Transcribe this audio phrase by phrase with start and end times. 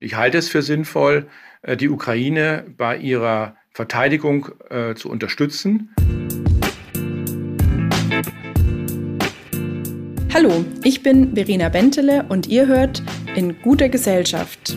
[0.00, 1.26] Ich halte es für sinnvoll,
[1.62, 5.92] äh, die Ukraine bei ihrer Verteidigung äh, zu unterstützen.
[10.32, 13.02] Hallo, ich bin Verena Bentele und ihr hört
[13.34, 14.76] in guter Gesellschaft.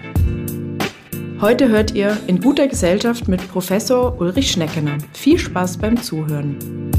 [1.41, 4.99] Heute hört ihr in guter Gesellschaft mit Professor Ulrich Schneckener.
[5.13, 6.91] Viel Spaß beim Zuhören.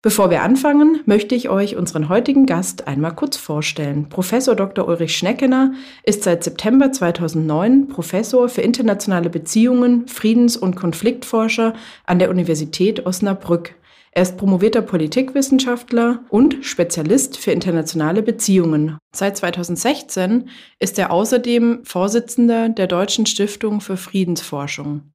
[0.00, 4.08] Bevor wir anfangen, möchte ich euch unseren heutigen Gast einmal kurz vorstellen.
[4.10, 4.86] Professor Dr.
[4.86, 11.74] Ulrich Schneckener ist seit September 2009 Professor für internationale Beziehungen, Friedens- und Konfliktforscher
[12.06, 13.74] an der Universität Osnabrück.
[14.14, 18.98] Er ist promovierter Politikwissenschaftler und Spezialist für internationale Beziehungen.
[19.14, 25.12] Seit 2016 ist er außerdem Vorsitzender der Deutschen Stiftung für Friedensforschung.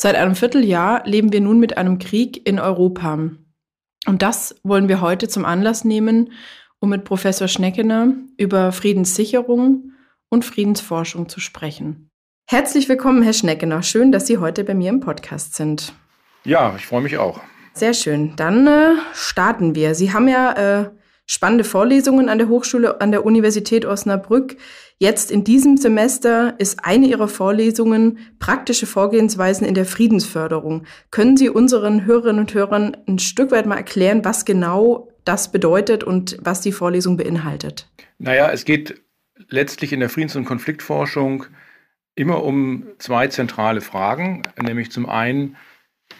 [0.00, 3.30] Seit einem Vierteljahr leben wir nun mit einem Krieg in Europa.
[4.06, 6.32] Und das wollen wir heute zum Anlass nehmen,
[6.78, 9.94] um mit Professor Schneckener über Friedenssicherung
[10.28, 12.08] und Friedensforschung zu sprechen.
[12.48, 13.82] Herzlich willkommen, Herr Schneckener.
[13.82, 15.92] Schön, dass Sie heute bei mir im Podcast sind.
[16.44, 17.40] Ja, ich freue mich auch.
[17.74, 18.34] Sehr schön.
[18.36, 19.94] Dann äh, starten wir.
[19.94, 20.90] Sie haben ja äh,
[21.26, 24.56] spannende Vorlesungen an der Hochschule, an der Universität Osnabrück.
[24.98, 30.84] Jetzt in diesem Semester ist eine Ihrer Vorlesungen praktische Vorgehensweisen in der Friedensförderung.
[31.10, 36.04] Können Sie unseren Hörerinnen und Hörern ein Stück weit mal erklären, was genau das bedeutet
[36.04, 37.90] und was die Vorlesung beinhaltet?
[38.18, 39.00] Naja, es geht
[39.48, 41.46] letztlich in der Friedens- und Konfliktforschung
[42.14, 45.56] immer um zwei zentrale Fragen, nämlich zum einen,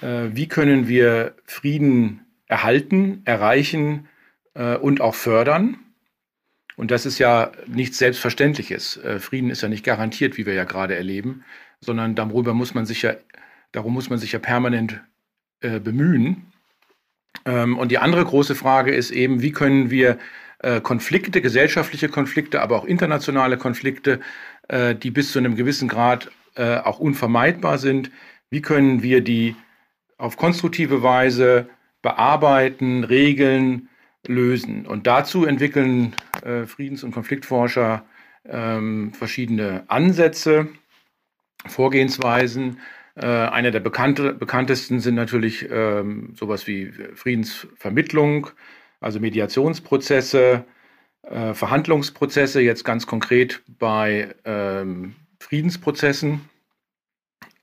[0.03, 2.23] wie können wir Frieden
[2.53, 4.09] erhalten, erreichen
[4.55, 5.79] äh, und auch fördern.
[6.77, 8.99] Und das ist ja nichts Selbstverständliches.
[8.99, 11.45] Äh, Frieden ist ja nicht garantiert, wie wir ja gerade erleben,
[11.81, 13.15] sondern darüber muss man sich ja,
[13.73, 15.01] darum muss man sich ja permanent
[15.61, 16.47] bemühen.
[17.45, 20.19] Ähm, und die andere große Frage ist eben, wie können wir
[20.85, 24.21] Konflikte, gesellschaftliche Konflikte, aber auch internationale Konflikte,
[24.71, 28.13] die bis zu einem gewissen Grad auch unvermeidbar sind,
[28.49, 29.57] wie können wir die
[30.23, 31.69] auf konstruktive Weise
[32.01, 33.89] bearbeiten, regeln,
[34.25, 34.87] lösen.
[34.87, 38.05] Und dazu entwickeln äh, Friedens- und Konfliktforscher
[38.49, 40.69] ähm, verschiedene Ansätze,
[41.67, 42.79] Vorgehensweisen.
[43.17, 48.47] Äh, einer der bekannte, bekanntesten sind natürlich ähm, sowas wie Friedensvermittlung,
[49.01, 50.65] also Mediationsprozesse,
[51.23, 56.43] äh, Verhandlungsprozesse, jetzt ganz konkret bei ähm, Friedensprozessen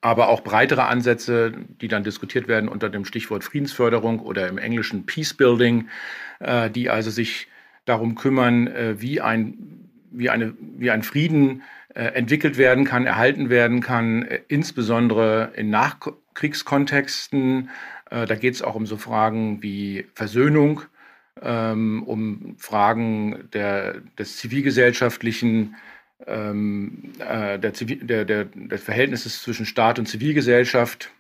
[0.02, 5.06] aber auch breitere Ansätze, die dann diskutiert werden unter dem Stichwort Friedensförderung oder im Englischen
[5.06, 5.90] Peacebuilding,
[6.40, 7.48] äh, die also sich
[7.86, 13.50] darum kümmern, äh, wie, ein, wie, eine, wie ein Frieden äh, entwickelt werden kann, erhalten
[13.50, 17.70] werden kann, äh, insbesondere in Nachkriegskontexten.
[18.10, 20.81] Äh, da geht es auch um so Fragen wie Versöhnung,
[21.42, 25.76] ähm, um Fragen der, des zivilgesellschaftlichen
[26.28, 31.12] ähm, äh, der, der, der, des Verhältnisses zwischen Staat und Zivilgesellschaft,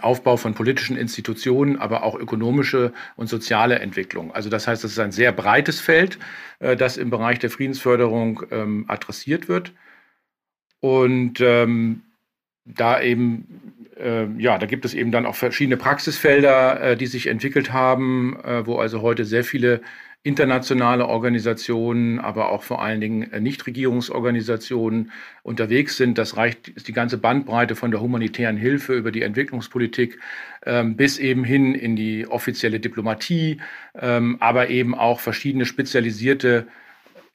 [0.00, 4.32] Aufbau von politischen Institutionen, aber auch ökonomische und soziale Entwicklung.
[4.32, 6.18] Also das heißt, es ist ein sehr breites Feld,
[6.60, 9.72] äh, das im Bereich der Friedensförderung ähm, adressiert wird.
[10.80, 12.02] Und ähm,
[12.64, 17.26] da eben, äh, ja, da gibt es eben dann auch verschiedene Praxisfelder, äh, die sich
[17.26, 19.80] entwickelt haben, äh, wo also heute sehr viele
[20.24, 25.10] internationale Organisationen, aber auch vor allen Dingen äh, Nichtregierungsorganisationen
[25.42, 26.16] unterwegs sind.
[26.16, 30.18] Das reicht, ist die ganze Bandbreite von der humanitären Hilfe über die Entwicklungspolitik
[30.64, 33.60] ähm, bis eben hin in die offizielle Diplomatie,
[33.98, 36.68] ähm, aber eben auch verschiedene spezialisierte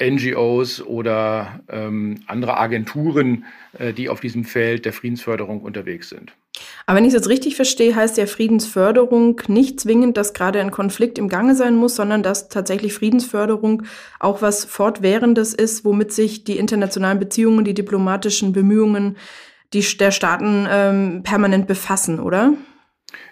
[0.02, 3.46] NGOs oder ähm, andere Agenturen,
[3.80, 6.34] äh, die auf diesem Feld der Friedensförderung unterwegs sind.
[6.86, 10.72] Aber wenn ich es jetzt richtig verstehe, heißt ja Friedensförderung nicht zwingend, dass gerade ein
[10.72, 13.84] Konflikt im Gange sein muss, sondern dass tatsächlich Friedensförderung
[14.20, 19.18] auch was Fortwährendes ist, womit sich die internationalen Beziehungen, die diplomatischen Bemühungen
[19.74, 22.54] die, der Staaten ähm, permanent befassen, oder?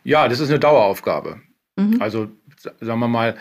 [0.04, 1.42] Ja, das ist eine Daueraufgabe.
[1.76, 2.02] Mhm.
[2.02, 2.28] Also
[2.82, 3.36] sagen wir mal,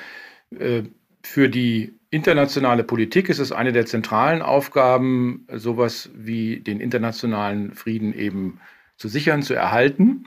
[0.58, 0.82] äh,
[1.22, 8.14] für die internationale Politik ist es eine der zentralen Aufgaben, sowas wie den internationalen Frieden
[8.14, 8.60] eben
[8.96, 10.24] zu sichern, zu erhalten.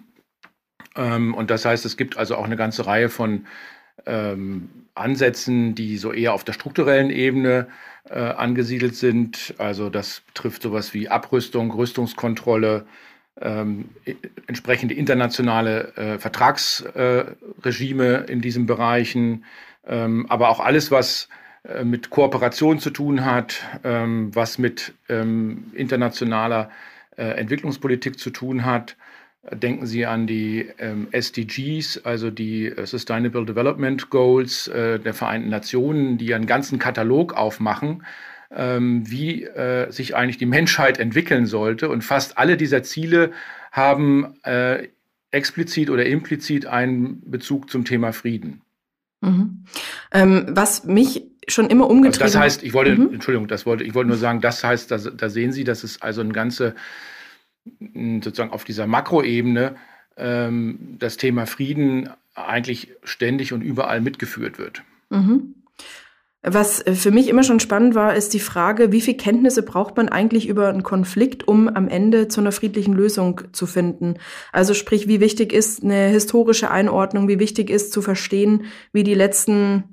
[0.96, 3.48] Ähm, und das heißt, es gibt also auch eine ganze Reihe von
[4.06, 7.68] ähm, Ansätzen, die so eher auf der strukturellen Ebene
[8.10, 9.54] äh, angesiedelt sind.
[9.58, 12.86] Also das betrifft sowas wie Abrüstung, Rüstungskontrolle,
[13.40, 13.90] ähm,
[14.48, 19.46] entsprechende internationale äh, Vertragsregime äh, in diesen Bereichen,
[19.86, 21.30] ähm, aber auch alles, was
[21.64, 26.72] äh, mit Kooperation zu tun hat, ähm, was mit ähm, internationaler
[27.24, 28.96] Entwicklungspolitik zu tun hat.
[29.52, 35.50] Denken Sie an die ähm, SDGs, also die äh, Sustainable Development Goals äh, der Vereinten
[35.50, 38.04] Nationen, die einen ganzen Katalog aufmachen,
[38.52, 41.88] ähm, wie äh, sich eigentlich die Menschheit entwickeln sollte.
[41.90, 43.32] Und fast alle dieser Ziele
[43.72, 44.90] haben äh,
[45.32, 48.62] explizit oder implizit einen Bezug zum Thema Frieden.
[49.22, 49.64] Mhm.
[50.12, 53.14] Ähm, was mich schon immer umgetrieben also Das heißt, ich wollte, mhm.
[53.14, 56.02] Entschuldigung, das wollte, ich wollte nur sagen, das heißt, da, da sehen Sie, dass es
[56.02, 56.76] also ein ganze
[57.82, 59.76] sozusagen auf dieser Makroebene
[60.18, 64.84] ähm, das Thema Frieden eigentlich ständig und überall mitgeführt wird.
[65.10, 65.56] Mhm.
[66.44, 69.98] Was äh, für mich immer schon spannend war, ist die Frage, wie viel Kenntnisse braucht
[69.98, 74.16] man eigentlich über einen Konflikt, um am Ende zu einer friedlichen Lösung zu finden?
[74.52, 79.16] Also sprich, wie wichtig ist eine historische Einordnung, wie wichtig ist zu verstehen, wie die
[79.16, 79.84] letzten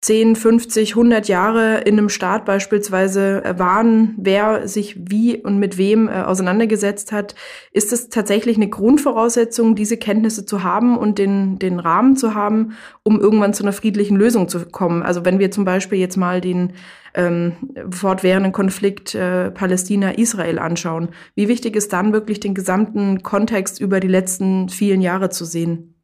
[0.00, 5.76] 10, 50, 100 Jahre in einem Staat beispielsweise äh, waren, wer sich wie und mit
[5.76, 7.34] wem äh, auseinandergesetzt hat,
[7.72, 12.76] ist es tatsächlich eine Grundvoraussetzung, diese Kenntnisse zu haben und den, den Rahmen zu haben,
[13.02, 15.02] um irgendwann zu einer friedlichen Lösung zu kommen.
[15.02, 16.74] Also wenn wir zum Beispiel jetzt mal den
[17.14, 17.56] ähm,
[17.90, 24.06] fortwährenden Konflikt äh, Palästina-Israel anschauen, wie wichtig ist dann wirklich den gesamten Kontext über die
[24.06, 25.96] letzten vielen Jahre zu sehen?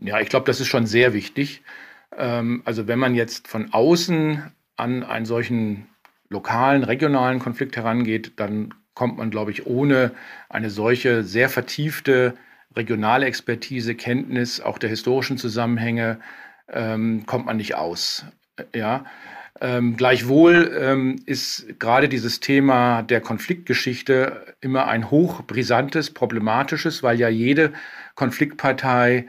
[0.00, 1.62] Ja, ich glaube, das ist schon sehr wichtig.
[2.18, 4.42] Ähm, also wenn man jetzt von außen
[4.76, 5.86] an einen solchen
[6.28, 10.12] lokalen, regionalen Konflikt herangeht, dann kommt man, glaube ich, ohne
[10.48, 12.34] eine solche sehr vertiefte
[12.76, 16.18] regionale Expertise, Kenntnis auch der historischen Zusammenhänge,
[16.68, 18.24] ähm, kommt man nicht aus.
[18.74, 19.04] Ja.
[19.60, 27.28] Ähm, gleichwohl ähm, ist gerade dieses Thema der Konfliktgeschichte immer ein hochbrisantes, problematisches, weil ja
[27.28, 27.72] jede
[28.16, 29.26] Konfliktpartei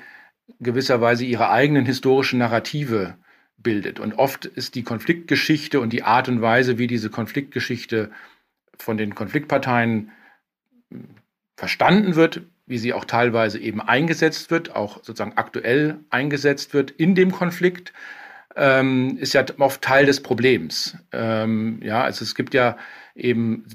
[0.59, 3.15] gewisserweise ihre eigenen historischen Narrative
[3.57, 3.99] bildet.
[3.99, 8.11] Und oft ist die Konfliktgeschichte und die Art und Weise, wie diese Konfliktgeschichte
[8.77, 10.11] von den Konfliktparteien
[10.91, 11.07] hm,
[11.55, 17.15] verstanden wird, wie sie auch teilweise eben eingesetzt wird, auch sozusagen aktuell eingesetzt wird in
[17.15, 17.93] dem Konflikt,
[18.55, 20.97] ähm, ist ja oft Teil des Problems.
[21.11, 22.77] Ähm, ja, also es gibt ja
[23.15, 23.65] eben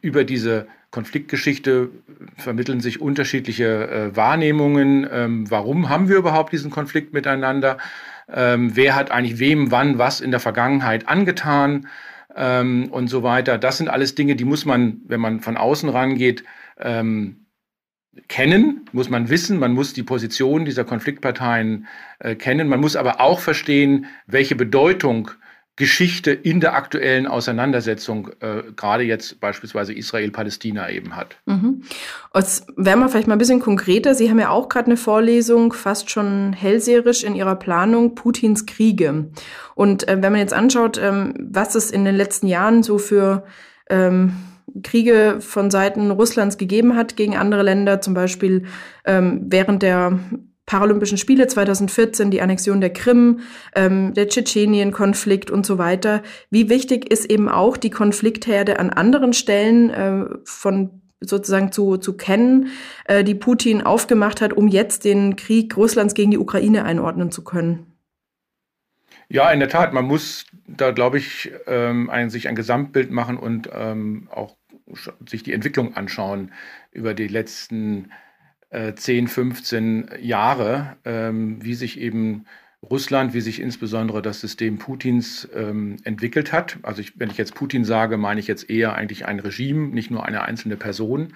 [0.00, 1.88] über diese Konfliktgeschichte
[2.36, 5.08] vermitteln sich unterschiedliche äh, Wahrnehmungen.
[5.10, 7.78] Ähm, warum haben wir überhaupt diesen Konflikt miteinander?
[8.32, 11.88] Ähm, wer hat eigentlich wem wann was in der Vergangenheit angetan?
[12.36, 13.58] Ähm, und so weiter.
[13.58, 16.44] Das sind alles Dinge, die muss man, wenn man von außen rangeht,
[16.78, 17.46] ähm,
[18.28, 21.86] kennen, muss man wissen, man muss die Position dieser Konfliktparteien
[22.18, 25.30] äh, kennen, man muss aber auch verstehen, welche Bedeutung
[25.76, 31.36] Geschichte in der aktuellen Auseinandersetzung, äh, gerade jetzt beispielsweise Israel-Palästina eben hat.
[31.46, 31.82] Mhm.
[32.34, 34.14] Jetzt werden wir vielleicht mal ein bisschen konkreter.
[34.14, 39.30] Sie haben ja auch gerade eine Vorlesung, fast schon hellseherisch in Ihrer Planung, Putins Kriege.
[39.74, 43.46] Und äh, wenn man jetzt anschaut, ähm, was es in den letzten Jahren so für
[43.88, 44.34] ähm,
[44.82, 48.66] Kriege von Seiten Russlands gegeben hat gegen andere Länder, zum Beispiel
[49.06, 50.18] ähm, während der
[50.66, 53.40] Paralympischen Spiele 2014, die Annexion der Krim,
[53.74, 56.22] ähm, der Tschetschenien-Konflikt und so weiter.
[56.50, 62.16] Wie wichtig ist eben auch die Konfliktherde an anderen Stellen äh, von sozusagen zu, zu
[62.16, 62.68] kennen,
[63.06, 67.44] äh, die Putin aufgemacht hat, um jetzt den Krieg Russlands gegen die Ukraine einordnen zu
[67.44, 67.86] können?
[69.28, 73.36] Ja, in der Tat, man muss da, glaube ich, ähm, ein, sich ein Gesamtbild machen
[73.36, 74.56] und ähm, auch
[75.26, 76.52] sich die Entwicklung anschauen
[76.92, 78.12] über die letzten 10,
[78.72, 82.46] äh, 15 Jahre, ähm, wie sich eben
[82.82, 86.78] Russland, wie sich insbesondere das System Putins ähm, entwickelt hat.
[86.82, 90.10] Also ich, wenn ich jetzt Putin sage, meine ich jetzt eher eigentlich ein Regime, nicht
[90.10, 91.34] nur eine einzelne Person.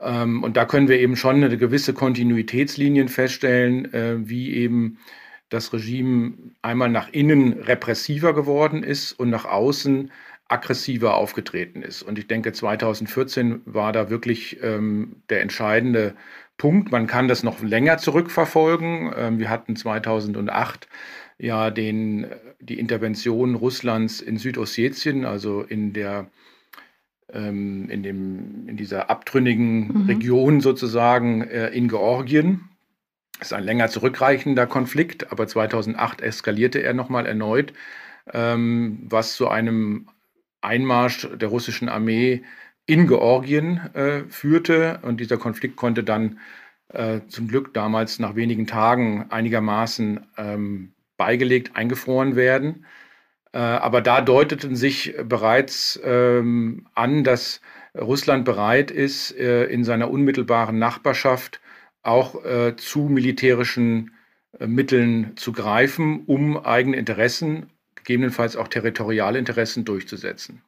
[0.00, 4.98] Ähm, und da können wir eben schon eine gewisse Kontinuitätslinien feststellen, äh, wie eben
[5.50, 10.10] das Regime einmal nach innen repressiver geworden ist und nach außen
[10.48, 12.02] aggressiver aufgetreten ist.
[12.02, 16.14] Und ich denke, 2014 war da wirklich ähm, der entscheidende
[16.56, 16.92] Punkt.
[16.92, 19.12] Man kann das noch länger zurückverfolgen.
[19.16, 20.88] Ähm, wir hatten 2008
[21.38, 22.26] ja den,
[22.60, 26.30] die Intervention Russlands in Südossetien, also in der
[27.32, 30.06] ähm, in, dem, in dieser abtrünnigen mhm.
[30.06, 32.68] Region sozusagen äh, in Georgien.
[33.38, 37.72] Das ist ein länger zurückreichender Konflikt, aber 2008 eskalierte er nochmal erneut,
[38.32, 40.08] ähm, was zu einem
[40.60, 42.42] Einmarsch der russischen Armee
[42.86, 45.00] in Georgien äh, führte.
[45.02, 46.38] Und dieser Konflikt konnte dann
[46.88, 52.84] äh, zum Glück damals nach wenigen Tagen einigermaßen ähm, beigelegt, eingefroren werden.
[53.52, 57.60] Äh, aber da deuteten sich bereits ähm, an, dass
[57.96, 61.60] Russland bereit ist, äh, in seiner unmittelbaren Nachbarschaft
[62.02, 64.10] auch äh, zu militärischen
[64.60, 70.62] Mitteln zu greifen, um eigene Interessen, gegebenenfalls auch territoriale Interessen durchzusetzen.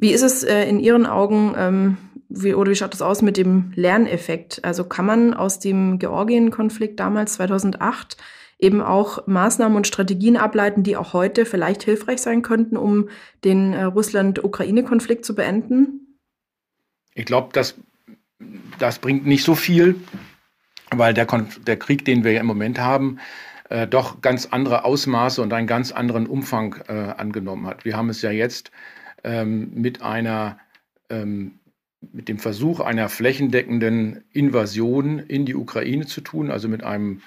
[0.00, 1.96] Wie ist es in Ihren Augen, ähm,
[2.28, 4.64] wie, oder wie schaut das aus mit dem Lerneffekt?
[4.64, 8.16] Also kann man aus dem Georgien-Konflikt damals 2008
[8.58, 13.08] eben auch Maßnahmen und Strategien ableiten, die auch heute vielleicht hilfreich sein könnten, um
[13.44, 16.18] den äh, Russland-Ukraine-Konflikt zu beenden?
[17.14, 17.76] Ich glaube, das,
[18.78, 19.96] das bringt nicht so viel,
[20.90, 23.18] weil der, Konf der Krieg, den wir ja im Moment haben,
[23.68, 27.84] äh, doch ganz andere Ausmaße und einen ganz anderen Umfang äh, angenommen hat.
[27.84, 28.70] Wir haben es ja jetzt
[29.28, 30.58] ähm, mit einer
[31.10, 31.60] ähm,
[32.00, 37.20] mit dem Versuch einer flächendeckenden Invasion in die Ukraine zu tun, also mit einem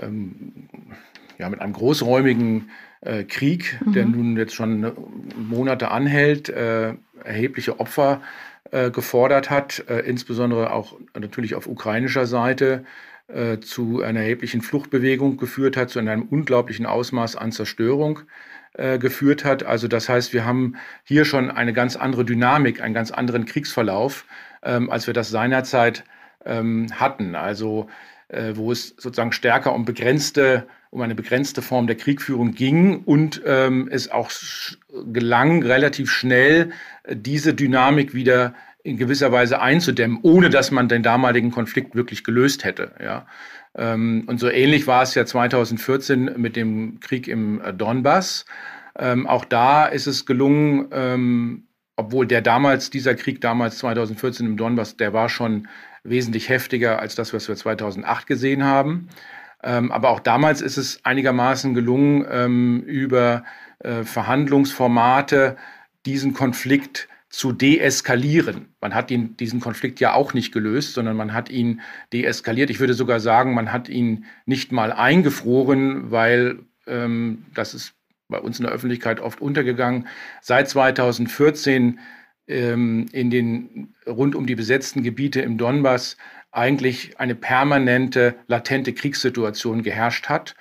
[0.00, 0.68] ähm,
[1.38, 2.70] ja, mit einem großräumigen
[3.00, 3.92] äh, Krieg, mhm.
[3.92, 4.92] der nun jetzt schon
[5.36, 6.94] Monate anhält, äh,
[7.24, 8.20] erhebliche Opfer
[8.70, 12.84] äh, gefordert hat, äh, insbesondere auch natürlich auf ukrainischer Seite
[13.28, 18.20] äh, zu einer erheblichen Fluchtbewegung geführt hat, zu einem unglaublichen Ausmaß an Zerstörung
[18.74, 19.64] äh, geführt hat.
[19.64, 24.24] Also das heißt, wir haben hier schon eine ganz andere Dynamik, einen ganz anderen Kriegsverlauf,
[24.62, 26.04] ähm, als wir das seinerzeit
[26.44, 27.34] ähm, hatten.
[27.34, 27.88] Also
[28.32, 33.42] äh, wo es sozusagen stärker um begrenzte, um eine begrenzte Form der Kriegführung ging und
[33.44, 34.30] ähm, es auch
[35.12, 36.72] gelang, relativ schnell
[37.04, 42.24] äh, diese Dynamik wieder in gewisser Weise einzudämmen, ohne dass man den damaligen Konflikt wirklich
[42.24, 42.92] gelöst hätte.
[43.00, 43.26] Ja.
[43.76, 48.44] Ähm, und so ähnlich war es ja 2014 mit dem Krieg im äh, Donbass.
[48.98, 51.64] Ähm, auch da ist es gelungen, ähm,
[51.96, 55.68] obwohl der damals, dieser Krieg damals 2014 im Donbass, der war schon
[56.04, 59.08] wesentlich heftiger als das, was wir 2008 gesehen haben.
[59.60, 63.44] Aber auch damals ist es einigermaßen gelungen, über
[63.78, 65.56] äh, Verhandlungsformate
[66.04, 68.74] diesen Konflikt zu deeskalieren.
[68.82, 71.80] Man hat ihn, diesen Konflikt ja auch nicht gelöst, sondern man hat ihn
[72.12, 72.68] deeskaliert.
[72.68, 77.94] Ich würde sogar sagen, man hat ihn nicht mal eingefroren, weil ähm, das ist
[78.28, 80.08] bei uns in der Öffentlichkeit oft untergegangen.
[80.42, 82.00] Seit 2014
[82.48, 86.18] ähm, in den rund um die besetzten Gebiete im Donbass
[86.50, 90.54] eigentlich eine permanente, latente Kriegssituation geherrscht hat,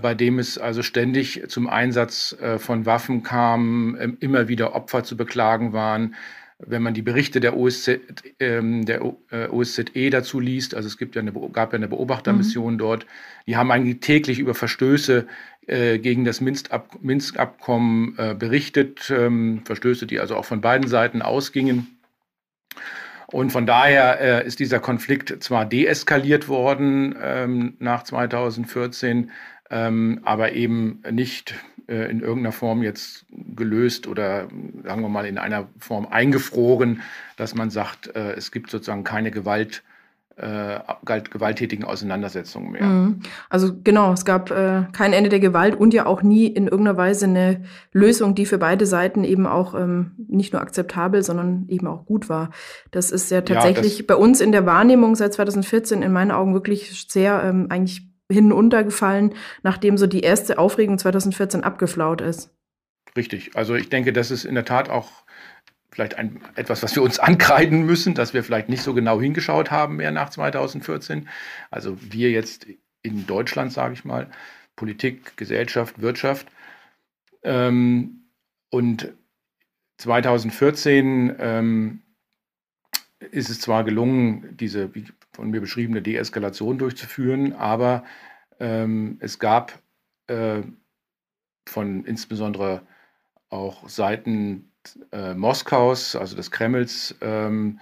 [0.00, 5.04] bei dem es also ständig zum Einsatz äh, von Waffen kam, äh, immer wieder Opfer
[5.04, 6.14] zu beklagen waren.
[6.58, 7.98] Wenn man die Berichte der, OSZ,
[8.38, 12.74] ähm, der äh, OSZE dazu liest, also es gibt ja eine, gab ja eine Beobachtermission
[12.74, 12.78] mhm.
[12.78, 13.06] dort,
[13.46, 15.26] die haben eigentlich täglich über Verstöße
[15.66, 21.98] äh, gegen das Minsk-Abkommen äh, berichtet, ähm, Verstöße, die also auch von beiden Seiten ausgingen.
[23.26, 29.32] Und von daher äh, ist dieser Konflikt zwar deeskaliert worden ähm, nach 2014,
[29.74, 31.56] ähm, aber eben nicht
[31.88, 33.26] äh, in irgendeiner Form jetzt
[33.56, 34.46] gelöst oder
[34.84, 37.02] sagen wir mal in einer Form eingefroren,
[37.36, 39.82] dass man sagt, äh, es gibt sozusagen keine Gewalt
[40.36, 42.86] äh, gewalttätigen Auseinandersetzungen mehr.
[42.86, 43.20] Mhm.
[43.50, 46.96] Also genau, es gab äh, kein Ende der Gewalt und ja auch nie in irgendeiner
[46.96, 47.62] Weise eine
[47.92, 52.28] Lösung, die für beide Seiten eben auch ähm, nicht nur akzeptabel, sondern eben auch gut
[52.28, 52.50] war.
[52.90, 56.52] Das ist ja tatsächlich ja, bei uns in der Wahrnehmung seit 2014 in meinen Augen
[56.52, 62.50] wirklich sehr ähm, eigentlich hinuntergefallen, nachdem so die erste Aufregung 2014 abgeflaut ist.
[63.16, 63.56] Richtig.
[63.56, 65.24] Also ich denke, das ist in der Tat auch
[65.90, 69.70] vielleicht ein, etwas, was wir uns ankreiden müssen, dass wir vielleicht nicht so genau hingeschaut
[69.70, 71.28] haben mehr nach 2014.
[71.70, 72.66] Also wir jetzt
[73.02, 74.30] in Deutschland, sage ich mal,
[74.76, 76.48] Politik, Gesellschaft, Wirtschaft.
[77.42, 78.24] Ähm,
[78.70, 79.12] und
[79.98, 82.02] 2014 ähm,
[83.30, 88.04] ist es zwar gelungen, diese wie von mir beschriebene Deeskalation durchzuführen, aber
[88.60, 89.78] ähm, es gab
[90.28, 90.62] äh,
[91.66, 92.82] von insbesondere
[93.48, 94.70] auch Seiten
[95.12, 97.80] äh, Moskaus, also des Kremls, ähm,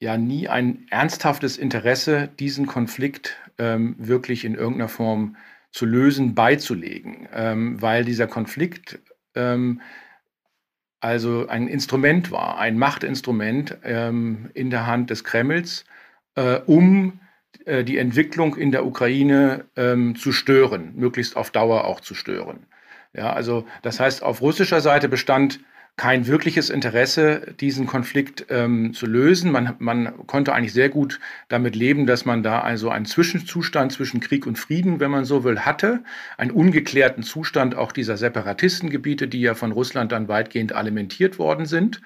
[0.00, 5.36] ja nie ein ernsthaftes Interesse, diesen Konflikt ähm, wirklich in irgendeiner Form
[5.72, 9.00] zu lösen, beizulegen, ähm, weil dieser Konflikt
[9.34, 9.80] ähm,
[11.00, 15.84] also ein Instrument war, ein Machtinstrument ähm, in der Hand des Kremls,
[16.38, 17.20] äh, um
[17.64, 22.66] äh, die Entwicklung in der Ukraine ähm, zu stören, möglichst auf Dauer auch zu stören.
[23.12, 25.58] Ja, also das heißt, auf russischer Seite bestand
[25.96, 29.50] kein wirkliches Interesse, diesen Konflikt ähm, zu lösen.
[29.50, 31.18] Man, man konnte eigentlich sehr gut
[31.48, 35.42] damit leben, dass man da also einen Zwischenzustand zwischen Krieg und Frieden, wenn man so
[35.42, 36.04] will, hatte.
[36.36, 42.00] Einen ungeklärten Zustand auch dieser Separatistengebiete, die ja von Russland dann weitgehend alimentiert worden sind.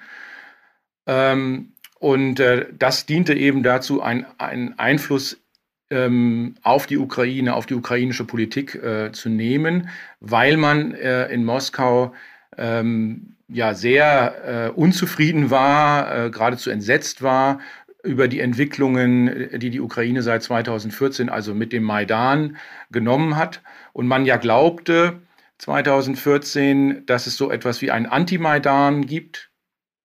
[1.05, 1.73] Ähm,
[2.03, 5.41] und äh, das diente eben dazu, einen Einfluss
[5.89, 9.87] ähm, auf die Ukraine, auf die ukrainische Politik äh, zu nehmen,
[10.19, 12.13] weil man äh, in Moskau
[12.57, 17.61] ähm, ja sehr äh, unzufrieden war, äh, geradezu entsetzt war
[18.03, 22.57] über die Entwicklungen, die die Ukraine seit 2014, also mit dem Maidan,
[22.91, 23.61] genommen hat.
[23.93, 25.21] Und man ja glaubte
[25.59, 29.52] 2014, dass es so etwas wie ein Anti-Maidan gibt,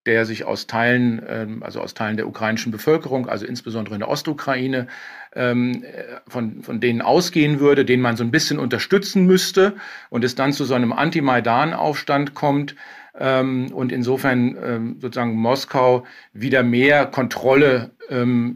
[0.06, 4.08] der sich aus Teilen, ähm, also aus Teilen der ukrainischen Bevölkerung, also insbesondere in der
[4.08, 4.86] Ostukraine,
[5.34, 5.84] ähm,
[6.26, 9.74] von, von denen ausgehen würde, den man so ein bisschen unterstützen müsste
[10.10, 12.74] und es dann zu so einem Anti-Maidan-Aufstand kommt
[13.18, 17.90] ähm, und insofern sozusagen Moskau wieder mehr Kontrolle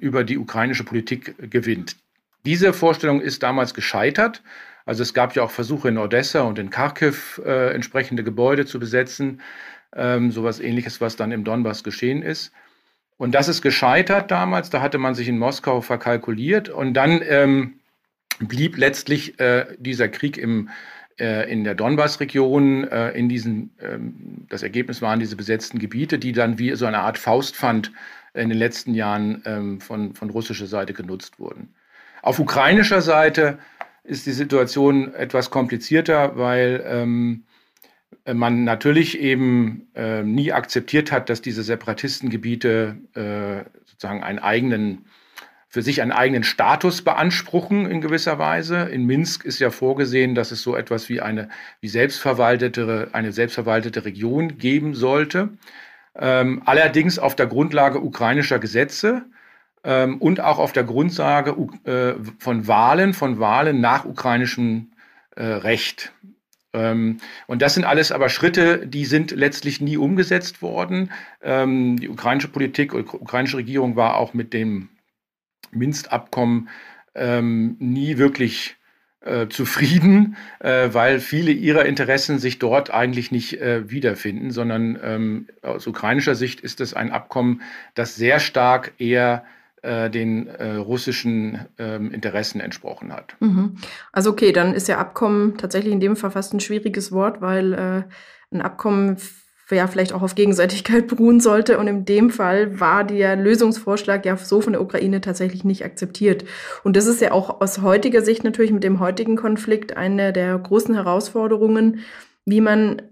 [0.01, 1.97] über die ukrainische Politik gewinnt.
[2.45, 4.43] Diese Vorstellung ist damals gescheitert.
[4.85, 8.81] Also es gab ja auch Versuche in Odessa und in Kharkiv äh, entsprechende Gebäude zu
[8.81, 9.41] besetzen
[9.95, 12.53] ähm, sowas ähnliches, was dann im Donbass geschehen ist.
[13.17, 17.75] Und das ist gescheitert damals, da hatte man sich in Moskau verkalkuliert und dann ähm,
[18.41, 20.71] blieb letztlich äh, dieser Krieg im,
[21.21, 26.33] äh, in der Donbass-Region, äh, in diesen, ähm, das Ergebnis waren diese besetzten Gebiete, die
[26.33, 27.93] dann wie so eine Art Faustpfand
[28.35, 31.75] in den letzten Jahren ähm, von, von russischer Seite genutzt wurden.
[32.23, 33.59] Auf ukrainischer Seite
[34.05, 37.52] ist die Situation etwas komplizierter, weil ähm, äh,
[38.26, 45.07] man natürlich eben äh, nie akzeptiert hat, dass diese Separatistengebiete äh, sozusagen einen eigenen,
[45.69, 48.83] für sich einen eigenen Status beanspruchen in gewisser Weise.
[48.83, 51.49] In Minsk ist ja vorgesehen, dass es so etwas wie eine
[51.81, 55.50] wie selbstverwaltete, eine selbstverwaltete Region geben sollte.
[56.14, 59.25] Ähm, allerdings auf der Grundlage ukrainischer Gesetze
[59.83, 64.93] ähm, und auch auf der Grundlage äh, von Wahlen, von Wahlen nach ukrainischem
[65.35, 66.12] äh, Recht.
[66.73, 71.11] Ähm, und das sind alles aber Schritte, die sind letztlich nie umgesetzt worden.
[71.43, 74.88] Ähm, die ukrainische Politik, die ukrainische Regierung war auch mit dem
[75.71, 76.69] Minsk-Abkommen
[77.14, 78.76] ähm, nie wirklich
[79.25, 85.87] äh, zufrieden, äh, weil viele ihrer Interessen sich dort eigentlich nicht äh, wiederfinden, sondern aus
[85.87, 87.62] ukrainischer Sicht ist es ein Abkommen,
[87.95, 89.45] das sehr stark eher
[89.83, 93.35] den äh, russischen ähm, Interessen entsprochen hat.
[93.41, 93.77] Mhm.
[94.12, 97.73] Also okay, dann ist ja Abkommen tatsächlich in dem Fall fast ein schwieriges Wort, weil
[97.73, 98.03] äh,
[98.55, 99.16] ein Abkommen
[99.75, 101.79] ja vielleicht auch auf Gegenseitigkeit beruhen sollte.
[101.79, 106.45] Und in dem Fall war der Lösungsvorschlag ja so von der Ukraine tatsächlich nicht akzeptiert.
[106.85, 110.59] Und das ist ja auch aus heutiger Sicht natürlich mit dem heutigen Konflikt eine der
[110.59, 112.01] großen Herausforderungen,
[112.45, 113.03] wie man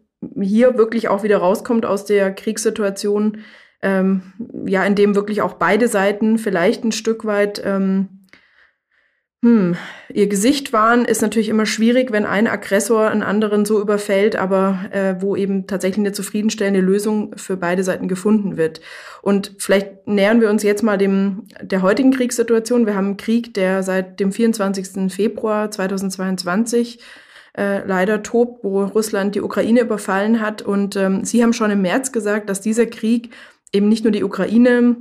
[0.41, 3.39] hier wirklich auch wieder rauskommt aus der Kriegssituation,
[3.83, 4.23] ähm,
[4.67, 8.21] ja, in dem wirklich auch beide Seiten vielleicht ein Stück weit ähm,
[9.43, 9.75] hm,
[10.13, 14.81] ihr Gesicht wahren, ist natürlich immer schwierig, wenn ein Aggressor einen anderen so überfällt, aber
[14.91, 18.83] äh, wo eben tatsächlich eine zufriedenstellende Lösung für beide Seiten gefunden wird.
[19.23, 22.85] Und vielleicht nähern wir uns jetzt mal dem der heutigen Kriegssituation.
[22.85, 25.11] Wir haben einen Krieg, der seit dem 24.
[25.11, 27.01] Februar 2022
[27.57, 30.61] äh, leider tobt, wo Russland die Ukraine überfallen hat.
[30.61, 33.31] Und ähm, Sie haben schon im März gesagt, dass dieser Krieg
[33.73, 34.97] eben nicht nur die Ukraine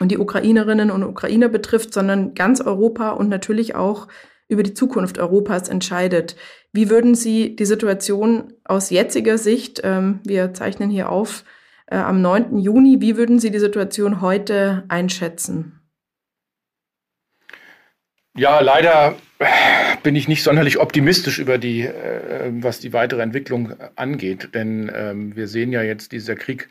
[0.00, 4.08] und die Ukrainerinnen und Ukrainer betrifft, sondern ganz Europa und natürlich auch
[4.48, 6.36] über die Zukunft Europas entscheidet.
[6.72, 11.44] Wie würden Sie die Situation aus jetziger Sicht, ähm, wir zeichnen hier auf,
[11.86, 12.58] äh, am 9.
[12.58, 15.80] Juni, wie würden Sie die Situation heute einschätzen?
[18.36, 19.16] Ja, leider
[20.02, 25.36] bin ich nicht sonderlich optimistisch über die, äh, was die weitere Entwicklung angeht, denn ähm,
[25.36, 26.68] wir sehen ja jetzt, dieser Krieg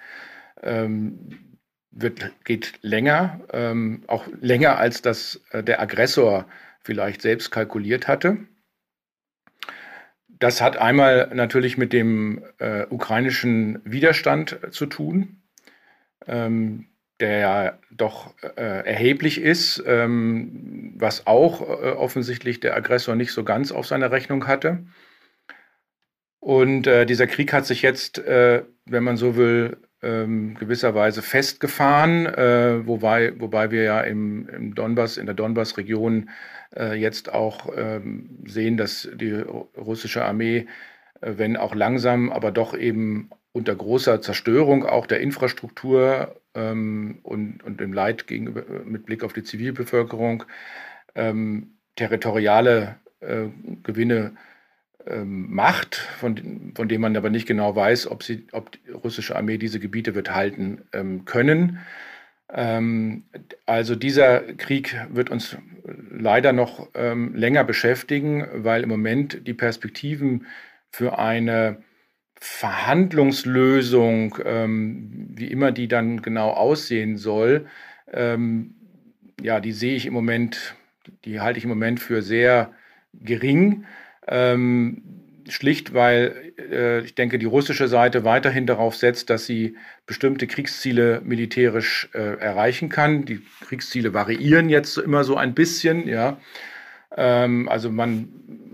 [0.63, 1.57] ähm,
[1.91, 6.45] wird, geht länger, ähm, auch länger als das äh, der Aggressor
[6.81, 8.37] vielleicht selbst kalkuliert hatte.
[10.27, 15.41] Das hat einmal natürlich mit dem äh, ukrainischen Widerstand zu tun,
[16.27, 16.87] ähm,
[17.19, 23.43] der ja doch äh, erheblich ist, ähm, was auch äh, offensichtlich der Aggressor nicht so
[23.43, 24.85] ganz auf seiner Rechnung hatte.
[26.39, 32.25] Und äh, dieser Krieg hat sich jetzt, äh, wenn man so will, ähm, gewisserweise festgefahren,
[32.25, 36.29] äh, wobei, wobei wir ja im, im Donbass, in der Donbass-Region
[36.75, 40.67] äh, jetzt auch ähm, sehen, dass die russische Armee,
[41.21, 47.63] äh, wenn auch langsam, aber doch eben unter großer Zerstörung auch der Infrastruktur ähm, und,
[47.63, 50.43] und dem Leid gegenüber, mit Blick auf die Zivilbevölkerung
[51.15, 53.47] ähm, territoriale äh,
[53.83, 54.37] Gewinne ähm,
[55.23, 59.57] macht, von, von dem man aber nicht genau weiß, ob, sie, ob die russische Armee
[59.57, 61.79] diese Gebiete wird halten ähm, können.
[62.51, 63.23] Ähm,
[63.65, 65.57] also dieser Krieg wird uns
[66.11, 70.45] leider noch ähm, länger beschäftigen, weil im Moment die Perspektiven
[70.91, 71.81] für eine
[72.35, 77.67] Verhandlungslösung, ähm, wie immer die dann genau aussehen soll,
[78.11, 78.75] ähm,
[79.41, 80.75] ja, die sehe ich im Moment
[81.25, 82.73] die halte ich im Moment für sehr
[83.13, 83.85] gering.
[84.29, 85.01] Ähm,
[85.47, 91.21] schlicht, weil äh, ich denke, die russische Seite weiterhin darauf setzt, dass sie bestimmte Kriegsziele
[91.23, 93.25] militärisch äh, erreichen kann.
[93.25, 96.37] Die Kriegsziele variieren jetzt immer so ein bisschen, ja.
[97.15, 98.29] Ähm, also man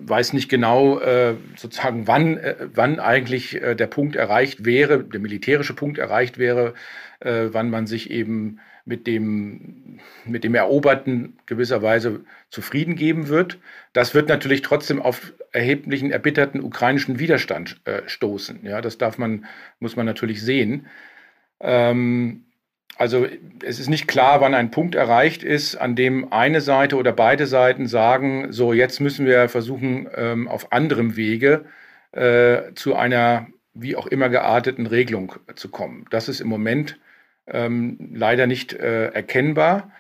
[0.08, 5.20] weiß nicht genau äh, sozusagen, wann, äh, wann eigentlich äh, der Punkt erreicht wäre, der
[5.20, 6.74] militärische Punkt erreicht wäre,
[7.22, 13.58] wann man sich eben mit dem, mit dem Eroberten gewisserweise zufrieden geben wird.
[13.94, 18.60] Das wird natürlich trotzdem auf erheblichen, erbitterten ukrainischen Widerstand äh, stoßen.
[18.64, 19.46] Ja, das darf man,
[19.80, 20.86] muss man natürlich sehen.
[21.60, 22.46] Ähm,
[22.98, 23.28] also
[23.64, 27.48] es ist nicht klar, wann ein Punkt erreicht ist, an dem eine Seite oder beide
[27.48, 31.66] Seiten sagen, so jetzt müssen wir versuchen, ähm, auf anderem Wege
[32.12, 36.06] äh, zu einer wie auch immer gearteten Regelung zu kommen.
[36.10, 36.98] Das ist im Moment
[37.48, 39.92] ähm, leider nicht äh, erkennbar.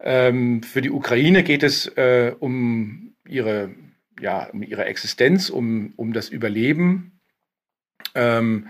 [0.00, 3.70] Ähm, für die Ukraine geht es äh, um, ihre,
[4.18, 7.20] ja, um ihre Existenz, um, um das Überleben.
[8.14, 8.68] Ähm,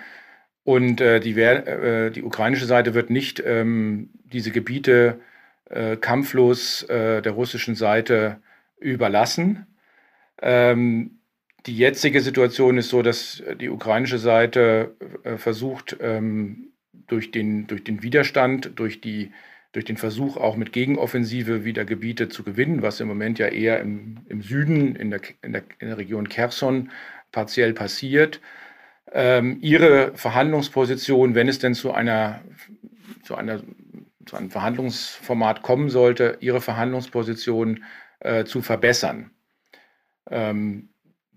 [0.65, 5.21] und äh, die, äh, die, ukrainische Seite wird nicht ähm, diese Gebiete
[5.69, 8.41] äh, kampflos äh, der russischen Seite
[8.79, 9.67] überlassen.
[10.43, 11.21] Ähm,
[11.67, 14.97] die jetzige Situation ist so, dass die ukrainische Seite
[15.37, 16.70] versucht, ähm,
[17.07, 19.33] durch den, durch den Widerstand, durch, die,
[19.73, 23.81] durch den Versuch auch mit Gegenoffensive wieder Gebiete zu gewinnen, was im Moment ja eher
[23.81, 26.91] im, im Süden, in der, in, der, in der Region Kherson
[27.33, 28.41] partiell passiert.
[29.13, 32.43] Ähm, ihre Verhandlungsposition, wenn es denn zu einer,
[33.25, 33.61] zu einer
[34.31, 37.85] zu einem Verhandlungsformat kommen sollte, ihre Verhandlungsposition
[38.21, 39.31] äh, zu verbessern.
[40.31, 40.91] Ähm,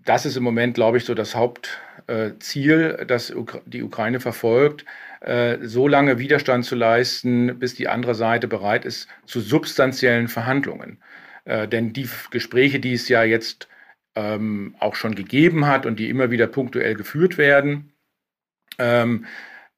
[0.04, 1.74] das ist im Moment, glaube ich, so das Hauptziel,
[2.06, 3.32] äh, das
[3.66, 4.84] die Ukraine verfolgt.
[5.20, 10.98] Äh, so lange Widerstand zu leisten, bis die andere Seite bereit ist zu substanziellen Verhandlungen.
[11.44, 13.68] Äh, denn die Gespräche, die es ja jetzt
[14.14, 17.92] ähm, auch schon gegeben hat und die immer wieder punktuell geführt werden,
[18.78, 19.26] ähm,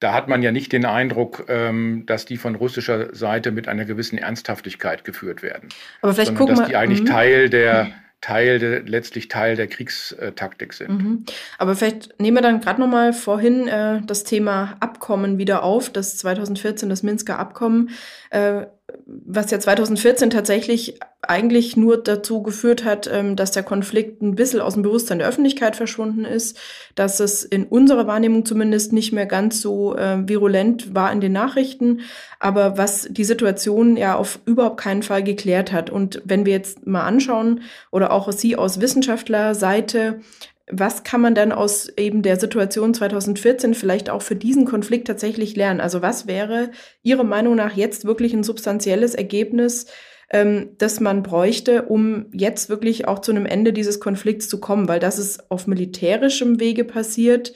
[0.00, 3.84] da hat man ja nicht den Eindruck, ähm, dass die von russischer Seite mit einer
[3.84, 5.70] gewissen Ernsthaftigkeit geführt werden.
[6.02, 7.06] Aber vielleicht sondern, gucken dass die eigentlich mhm.
[7.06, 10.90] Teil der Teil de, letztlich Teil der Kriegstaktik sind.
[10.90, 11.24] Mhm.
[11.59, 15.90] Aber vielleicht nehmen wir dann gerade noch mal vorhin äh, das Thema Abkommen wieder auf,
[15.90, 17.90] das 2014 das Minsker Abkommen.
[18.31, 18.66] Äh,
[19.09, 24.61] was ja 2014 tatsächlich eigentlich nur dazu geführt hat, ähm, dass der Konflikt ein bisschen
[24.61, 26.59] aus dem Bewusstsein der Öffentlichkeit verschwunden ist,
[26.97, 31.33] dass es in unserer Wahrnehmung zumindest nicht mehr ganz so äh, virulent war in den
[31.33, 32.01] Nachrichten,
[32.40, 35.88] aber was die Situation ja auf überhaupt keinen Fall geklärt hat.
[35.88, 40.21] Und wenn wir jetzt mal anschauen oder auch Sie aus Wissenschaftlerseite,
[40.70, 45.55] was kann man denn aus eben der Situation 2014 vielleicht auch für diesen Konflikt tatsächlich
[45.55, 45.81] lernen?
[45.81, 46.70] Also was wäre
[47.02, 49.87] Ihrer Meinung nach jetzt wirklich ein substanzielles Ergebnis,
[50.29, 54.88] ähm, das man bräuchte, um jetzt wirklich auch zu einem Ende dieses Konflikts zu kommen?
[54.88, 57.55] Weil das ist auf militärischem Wege passiert,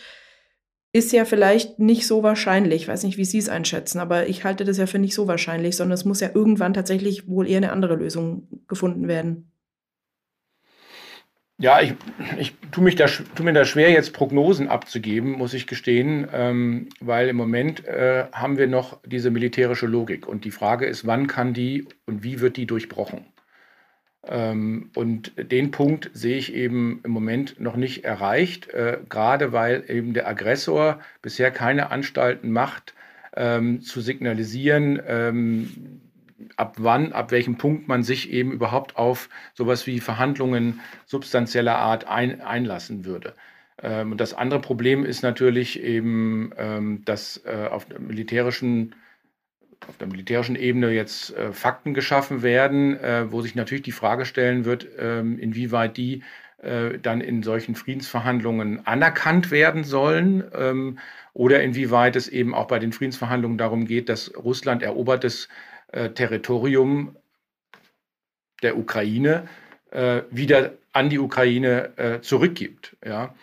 [0.93, 2.83] ist ja vielleicht nicht so wahrscheinlich.
[2.83, 5.27] Ich weiß nicht, wie Sie es einschätzen, aber ich halte das ja für nicht so
[5.27, 9.50] wahrscheinlich, sondern es muss ja irgendwann tatsächlich wohl eher eine andere Lösung gefunden werden.
[11.61, 11.93] Ja, ich,
[12.39, 16.89] ich tue, mich da, tue mir da schwer, jetzt Prognosen abzugeben, muss ich gestehen, ähm,
[17.01, 20.27] weil im Moment äh, haben wir noch diese militärische Logik.
[20.27, 23.27] Und die Frage ist, wann kann die und wie wird die durchbrochen?
[24.27, 29.85] Ähm, und den Punkt sehe ich eben im Moment noch nicht erreicht, äh, gerade weil
[29.87, 32.95] eben der Aggressor bisher keine Anstalten macht,
[33.37, 36.01] ähm, zu signalisieren, ähm,
[36.57, 42.07] ab wann, ab welchem Punkt man sich eben überhaupt auf sowas wie Verhandlungen substanzieller Art
[42.07, 43.35] ein, einlassen würde.
[43.83, 48.95] Ähm, und das andere Problem ist natürlich eben, ähm, dass äh, auf der militärischen
[49.89, 54.27] auf der militärischen Ebene jetzt äh, Fakten geschaffen werden, äh, wo sich natürlich die Frage
[54.27, 56.23] stellen wird, ähm, inwieweit die
[56.63, 60.99] äh, dann in solchen Friedensverhandlungen anerkannt werden sollen ähm,
[61.33, 65.49] oder inwieweit es eben auch bei den Friedensverhandlungen darum geht, dass Russland erobertes
[65.93, 67.17] äh, Territorium
[68.63, 69.49] der Ukraine
[69.91, 72.97] äh, wieder an die Ukraine äh, zurückgibt.
[73.05, 73.35] Ja?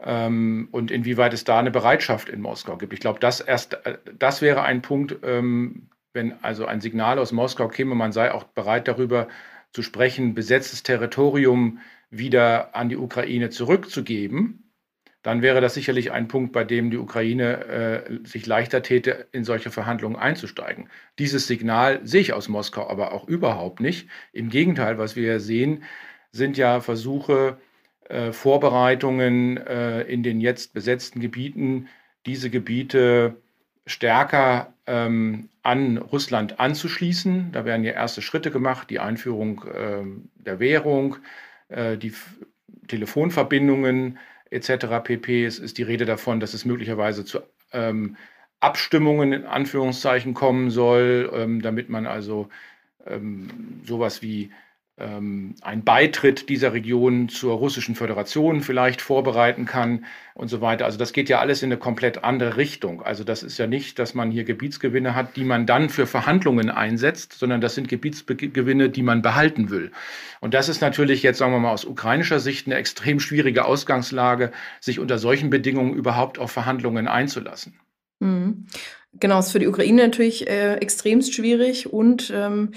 [0.00, 2.92] Ähm, und inwieweit es da eine Bereitschaft in Moskau gibt.
[2.92, 7.32] Ich glaube, das erst, äh, das wäre ein Punkt, ähm, wenn also ein Signal aus
[7.32, 9.28] Moskau käme, man sei auch bereit darüber
[9.72, 11.80] zu sprechen, besetztes Territorium
[12.10, 14.65] wieder an die Ukraine zurückzugeben
[15.26, 19.42] dann wäre das sicherlich ein Punkt, bei dem die Ukraine äh, sich leichter täte, in
[19.42, 20.88] solche Verhandlungen einzusteigen.
[21.18, 24.08] Dieses Signal sehe ich aus Moskau aber auch überhaupt nicht.
[24.32, 25.82] Im Gegenteil, was wir sehen,
[26.30, 27.58] sind ja Versuche,
[28.08, 31.88] äh, Vorbereitungen äh, in den jetzt besetzten Gebieten,
[32.24, 33.34] diese Gebiete
[33.84, 37.50] stärker ähm, an Russland anzuschließen.
[37.50, 40.04] Da werden ja erste Schritte gemacht, die Einführung äh,
[40.36, 41.16] der Währung,
[41.68, 42.36] äh, die F
[42.86, 44.18] Telefonverbindungen
[44.50, 45.02] etc.
[45.02, 45.44] pp.
[45.44, 47.40] Es ist die Rede davon, dass es möglicherweise zu
[47.72, 48.16] ähm,
[48.60, 52.48] Abstimmungen in Anführungszeichen kommen soll, ähm, damit man also
[53.06, 54.50] ähm, sowas wie
[54.98, 60.86] ein Beitritt dieser Region zur russischen Föderation vielleicht vorbereiten kann und so weiter.
[60.86, 63.02] Also das geht ja alles in eine komplett andere Richtung.
[63.02, 66.70] Also das ist ja nicht, dass man hier Gebietsgewinne hat, die man dann für Verhandlungen
[66.70, 69.92] einsetzt, sondern das sind Gebietsgewinne, die man behalten will.
[70.40, 74.50] Und das ist natürlich jetzt, sagen wir mal, aus ukrainischer Sicht eine extrem schwierige Ausgangslage,
[74.80, 77.78] sich unter solchen Bedingungen überhaupt auf Verhandlungen einzulassen.
[78.20, 78.66] Mhm.
[79.12, 82.72] Genau, ist für die Ukraine natürlich äh, extremst schwierig und ähm,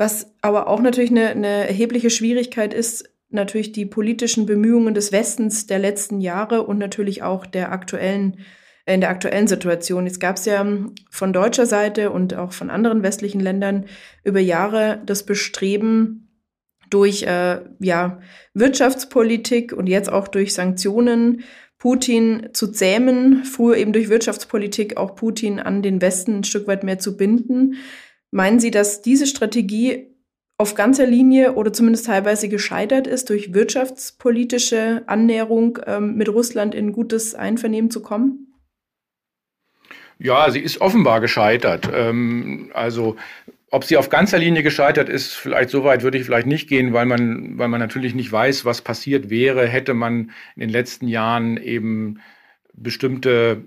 [0.00, 5.66] was aber auch natürlich eine, eine erhebliche Schwierigkeit ist, natürlich die politischen Bemühungen des Westens
[5.66, 8.38] der letzten Jahre und natürlich auch der aktuellen
[8.86, 10.06] äh, in der aktuellen Situation.
[10.06, 10.66] Jetzt gab es ja
[11.10, 13.84] von deutscher Seite und auch von anderen westlichen Ländern
[14.24, 16.26] über Jahre das Bestreben,
[16.88, 18.20] durch äh, ja,
[18.54, 21.44] Wirtschaftspolitik und jetzt auch durch Sanktionen
[21.78, 26.84] Putin zu zähmen, früher eben durch Wirtschaftspolitik auch Putin an den Westen ein Stück weit
[26.84, 27.76] mehr zu binden.
[28.30, 30.06] Meinen Sie, dass diese Strategie
[30.56, 36.92] auf ganzer Linie oder zumindest teilweise gescheitert ist, durch wirtschaftspolitische Annäherung ähm, mit Russland in
[36.92, 38.54] gutes Einvernehmen zu kommen?
[40.18, 41.88] Ja, sie ist offenbar gescheitert.
[41.92, 43.16] Ähm, also
[43.70, 46.92] ob sie auf ganzer Linie gescheitert ist, vielleicht so weit würde ich vielleicht nicht gehen,
[46.92, 51.08] weil man, weil man natürlich nicht weiß, was passiert wäre, hätte man in den letzten
[51.08, 52.20] Jahren eben
[52.74, 53.64] bestimmte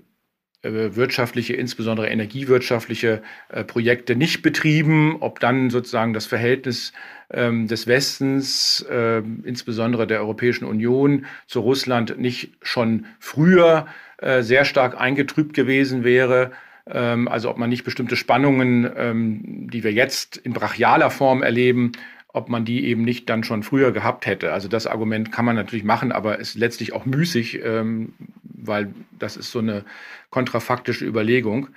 [0.64, 6.92] wirtschaftliche, insbesondere energiewirtschaftliche äh, Projekte nicht betrieben, ob dann sozusagen das Verhältnis
[7.30, 13.86] ähm, des Westens, äh, insbesondere der Europäischen Union zu Russland nicht schon früher
[14.18, 16.52] äh, sehr stark eingetrübt gewesen wäre.
[16.86, 21.92] Ähm, also ob man nicht bestimmte Spannungen, ähm, die wir jetzt in brachialer Form erleben,
[22.34, 24.52] ob man die eben nicht dann schon früher gehabt hätte.
[24.52, 29.36] Also das Argument kann man natürlich machen, aber ist letztlich auch müßig, ähm, weil das
[29.36, 29.84] ist so eine
[30.30, 31.68] kontrafaktische Überlegung.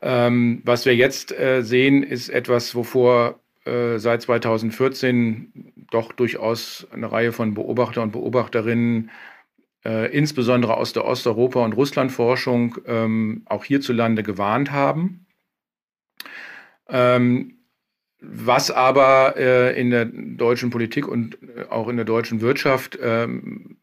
[0.00, 7.10] Ähm, was wir jetzt äh, sehen, ist etwas, wovor äh, seit 2014 doch durchaus eine
[7.10, 9.10] Reihe von Beobachter und Beobachterinnen,
[9.84, 15.26] äh, insbesondere aus der Osteuropa- und Russlandforschung, ähm, auch hierzulande gewarnt haben.
[16.88, 17.54] Ähm,
[18.26, 23.76] was aber äh, in der deutschen Politik und äh, auch in der deutschen Wirtschaft ähm,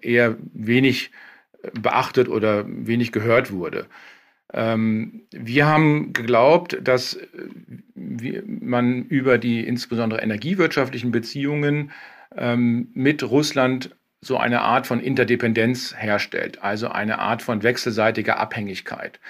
[0.00, 1.10] eher wenig
[1.72, 3.86] beachtet oder wenig gehört wurde.
[4.52, 11.90] Ähm, wir haben geglaubt, dass äh, man über die insbesondere energiewirtschaftlichen Beziehungen
[12.36, 19.20] ähm, mit Russland so eine Art von Interdependenz herstellt, also eine Art von wechselseitiger Abhängigkeit.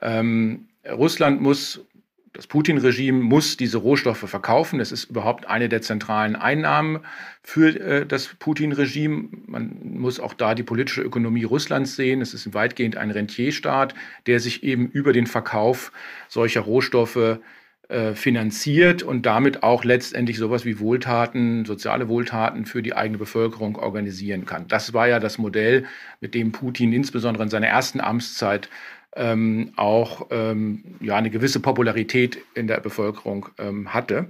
[0.00, 1.84] Ähm, Russland muss
[2.32, 4.78] das Putin-Regime muss diese Rohstoffe verkaufen.
[4.78, 7.00] Das ist überhaupt eine der zentralen Einnahmen
[7.42, 9.28] für äh, das Putin-Regime.
[9.46, 12.20] Man muss auch da die politische Ökonomie Russlands sehen.
[12.20, 13.94] Es ist weitgehend ein Rentierstaat,
[14.26, 15.92] der sich eben über den Verkauf
[16.28, 17.40] solcher Rohstoffe
[17.88, 23.76] äh, finanziert und damit auch letztendlich sowas wie Wohltaten, soziale Wohltaten für die eigene Bevölkerung
[23.76, 24.68] organisieren kann.
[24.68, 25.86] Das war ja das Modell,
[26.20, 28.68] mit dem Putin insbesondere in seiner ersten Amtszeit
[29.18, 34.28] ähm, auch ähm, ja, eine gewisse Popularität in der Bevölkerung ähm, hatte.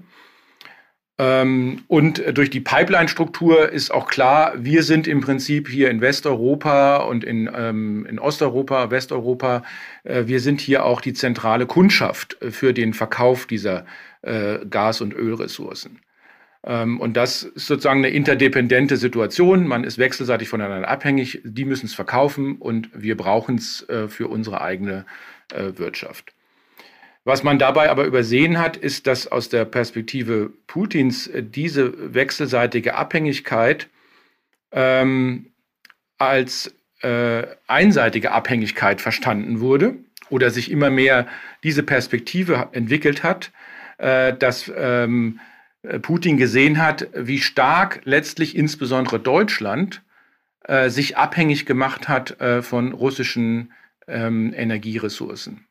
[1.20, 6.98] Ähm, und durch die Pipeline-Struktur ist auch klar, wir sind im Prinzip hier in Westeuropa
[6.98, 9.64] und in, ähm, in Osteuropa, Westeuropa,
[10.05, 13.85] äh, wir sind hier auch die zentrale Kundschaft für den Verkauf dieser
[14.22, 15.98] äh, Gas- und Ölressourcen.
[16.64, 19.66] Ähm, und das ist sozusagen eine interdependente Situation.
[19.66, 21.40] Man ist wechselseitig voneinander abhängig.
[21.44, 25.07] Die müssen es verkaufen und wir brauchen es äh, für unsere eigene
[25.53, 26.33] äh, Wirtschaft.
[27.25, 32.94] Was man dabei aber übersehen hat, ist, dass aus der Perspektive Putins äh, diese wechselseitige
[32.94, 33.88] Abhängigkeit
[34.73, 35.47] ähm,
[36.18, 39.94] als äh, einseitige Abhängigkeit verstanden wurde
[40.31, 41.29] oder sich immer mehr
[41.62, 43.53] diese Perspektive entwickelt hat,
[43.99, 45.48] äh, dass ähm, äh,
[46.03, 50.03] Putin gesehen hat, wie stark letztlich insbesondere Deutschland
[50.64, 53.73] äh, sich abhängig gemacht hat äh, von russischen
[54.07, 55.67] ähm, Energieressourcen.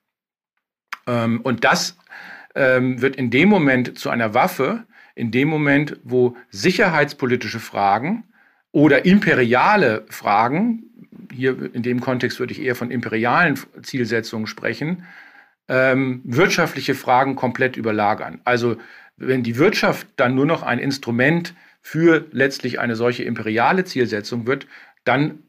[1.07, 1.97] Ähm, und das
[2.55, 8.23] ähm, wird in dem Moment zu einer Waffe, in dem Moment, wo sicherheitspolitische Fragen
[8.71, 10.83] oder imperiale Fragen,
[11.33, 15.03] hier in dem Kontext würde ich eher von imperialen Zielsetzungen sprechen,
[15.67, 18.41] ähm, wirtschaftliche Fragen komplett überlagern.
[18.45, 18.77] Also
[19.17, 24.67] wenn die Wirtschaft dann nur noch ein Instrument für letztlich eine solche imperiale Zielsetzung wird,
[25.03, 25.39] dann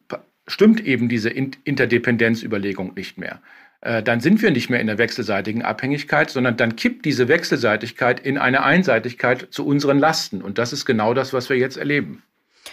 [0.46, 3.40] stimmt eben diese Interdependenzüberlegung nicht mehr.
[3.80, 8.18] äh, dann sind wir nicht mehr in der wechselseitigen Abhängigkeit, sondern dann kippt diese Wechselseitigkeit
[8.18, 10.42] in eine Einseitigkeit zu unseren Lasten.
[10.42, 12.22] Und das ist genau das, was wir jetzt erleben.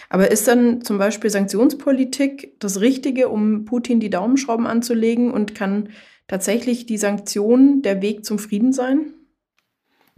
[0.08, 5.90] Aber ist dann zum Beispiel Sanktionspolitik das Richtige, um Putin die Daumenschrauben anzulegen und kann
[6.28, 9.12] tatsächlich die Sanktion der Weg zum Frieden sein?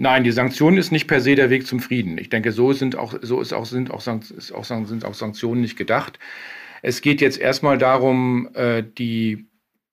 [0.01, 2.19] Nein, die Sanktion ist nicht per se der Weg zum Frieden.
[2.19, 5.61] Ich denke, so sind auch, so ist auch, sind auch, ist auch, sind auch Sanktionen
[5.61, 6.21] nicht gedacht.
[6.83, 9.49] Es geht jetzt erstmal darum, äh, die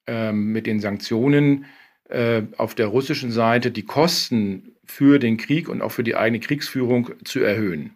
[0.06, 1.66] ähm, mit den Sanktionen
[2.08, 6.40] äh, auf der russischen Seite die Kosten für den Krieg und auch für die eigene
[6.40, 7.96] Kriegsführung zu erhöhen.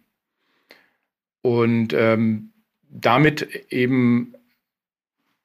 [1.42, 2.50] Und ähm,
[2.88, 4.34] damit eben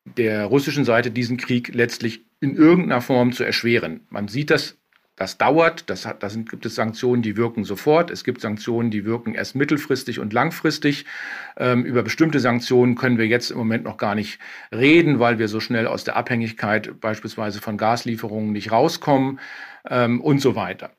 [0.06, 4.01] der russischen Seite diesen Krieg letztlich in irgendeiner Form zu erschweren.
[4.10, 4.80] Man sieht das
[5.15, 8.12] das dauert, das hat, da sind, gibt es Sanktionen, die wirken sofort.
[8.12, 11.06] Es gibt Sanktionen, die wirken erst mittelfristig und langfristig.
[11.56, 14.39] Ähm, über bestimmte Sanktionen können wir jetzt im Moment noch gar nicht
[14.73, 19.39] reden, weil wir so schnell aus der Abhängigkeit beispielsweise von Gaslieferungen nicht rauskommen
[19.89, 20.91] ähm, und so weiter.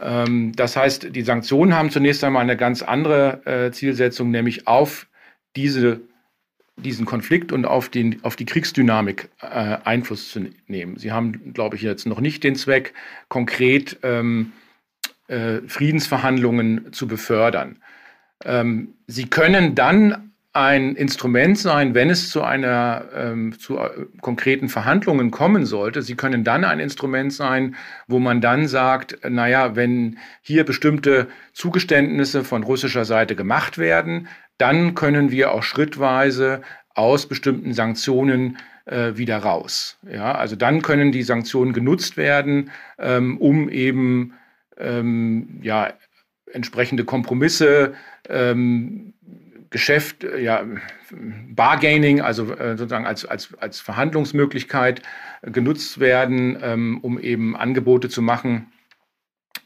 [0.00, 5.06] Ähm, das heißt, die Sanktionen haben zunächst einmal eine ganz andere äh, Zielsetzung, nämlich auf
[5.54, 6.00] diese
[6.76, 9.46] diesen Konflikt und auf, den, auf die Kriegsdynamik äh,
[9.84, 10.96] Einfluss zu nehmen.
[10.96, 12.94] Sie haben, glaube ich, jetzt noch nicht den Zweck,
[13.28, 14.52] konkret ähm,
[15.28, 17.78] äh, Friedensverhandlungen zu befördern.
[18.44, 24.68] Ähm, sie können dann ein Instrument sein, wenn es zu einer ähm, zu äh, konkreten
[24.68, 26.00] Verhandlungen kommen sollte.
[26.00, 27.74] Sie können dann ein Instrument sein,
[28.06, 34.94] wo man dann sagt, naja, wenn hier bestimmte Zugeständnisse von russischer Seite gemacht werden, dann
[34.94, 36.62] können wir auch schrittweise
[36.94, 39.98] aus bestimmten Sanktionen äh, wieder raus.
[40.08, 44.34] Ja, also dann können die Sanktionen genutzt werden, ähm, um eben
[44.76, 45.92] ähm, ja,
[46.52, 47.94] entsprechende Kompromisse,
[48.28, 49.14] ähm,
[49.70, 50.64] Geschäft, ja,
[51.48, 55.02] Bargaining, also äh, sozusagen als, als, als Verhandlungsmöglichkeit
[55.42, 58.72] äh, genutzt werden, ähm, um eben Angebote zu machen,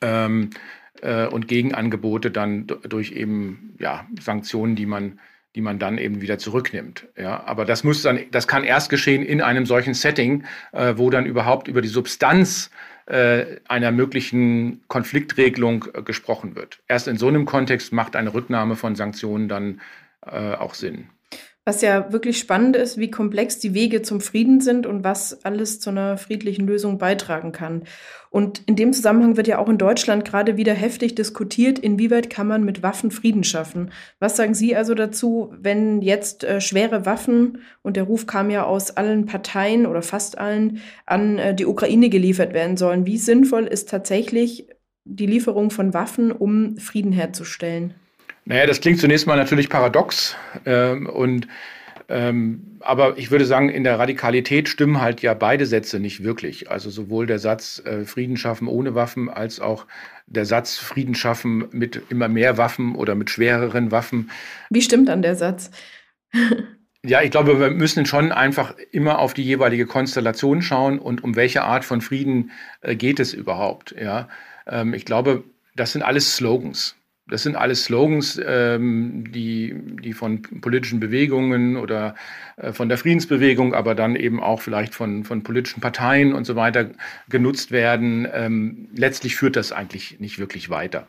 [0.01, 0.57] ähm, äh,
[1.01, 5.21] und Gegenangebote dann durch eben ja, Sanktionen, die man,
[5.55, 7.07] die man dann eben wieder zurücknimmt.
[7.17, 11.11] Ja, aber das muss dann, das kann erst geschehen in einem solchen Setting, äh, wo
[11.11, 12.71] dann überhaupt über die Substanz
[13.07, 16.81] äh, einer möglichen Konfliktregelung äh, gesprochen wird.
[16.89, 19.81] Erst in so einem Kontext macht eine Rücknahme von Sanktionen dann
[20.27, 21.09] äh, auch Sinn.
[21.69, 25.81] Was ja wirklich spannend ist, wie komplex die Wege zum Frieden sind und was alles
[25.81, 27.83] zu einer friedlichen Lösung beitragen kann.
[28.31, 32.47] Und in dem Zusammenhang wird ja auch in Deutschland gerade wieder heftig diskutiert, inwieweit kann
[32.47, 33.91] man mit Waffen Frieden schaffen.
[34.19, 38.65] Was sagen Sie also dazu, wenn jetzt äh, schwere Waffen, und der Ruf kam ja
[38.65, 43.05] aus allen Parteien oder fast allen, an äh, die Ukraine geliefert werden sollen?
[43.05, 44.69] Wie sinnvoll ist tatsächlich
[45.05, 47.93] die Lieferung von Waffen, um Frieden herzustellen?
[48.49, 50.35] Naja, das klingt zunächst mal natürlich paradox.
[50.65, 51.47] Ähm, und
[52.09, 56.71] ähm, aber ich würde sagen, in der Radikalität stimmen halt ja beide Sätze nicht wirklich.
[56.71, 59.87] Also sowohl der Satz äh, Frieden schaffen ohne Waffen als auch
[60.27, 64.31] der Satz Frieden schaffen mit immer mehr Waffen oder mit schwereren Waffen.
[64.71, 65.71] Wie stimmt dann der Satz?
[67.05, 71.37] ja, ich glaube, wir müssen schon einfach immer auf die jeweilige Konstellation schauen und um
[71.37, 73.95] welche Art von Frieden äh, geht es überhaupt.
[74.01, 74.31] Ja,
[74.67, 75.45] ähm, ich glaube,
[75.77, 76.98] das sind alles Slogans.
[77.31, 82.15] Das sind alles Slogans, ähm, die, die von politischen Bewegungen oder
[82.57, 86.57] äh, von der Friedensbewegung, aber dann eben auch vielleicht von, von politischen Parteien und so
[86.57, 86.91] weiter
[87.29, 88.27] genutzt werden.
[88.33, 91.07] Ähm, letztlich führt das eigentlich nicht wirklich weiter.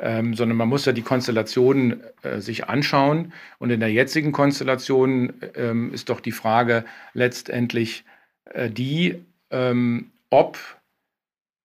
[0.00, 3.32] Ähm, sondern man muss ja die Konstellation äh, sich anschauen.
[3.58, 8.04] Und in der jetzigen Konstellation ähm, ist doch die Frage letztendlich
[8.44, 9.16] äh, die,
[9.50, 10.56] ähm, ob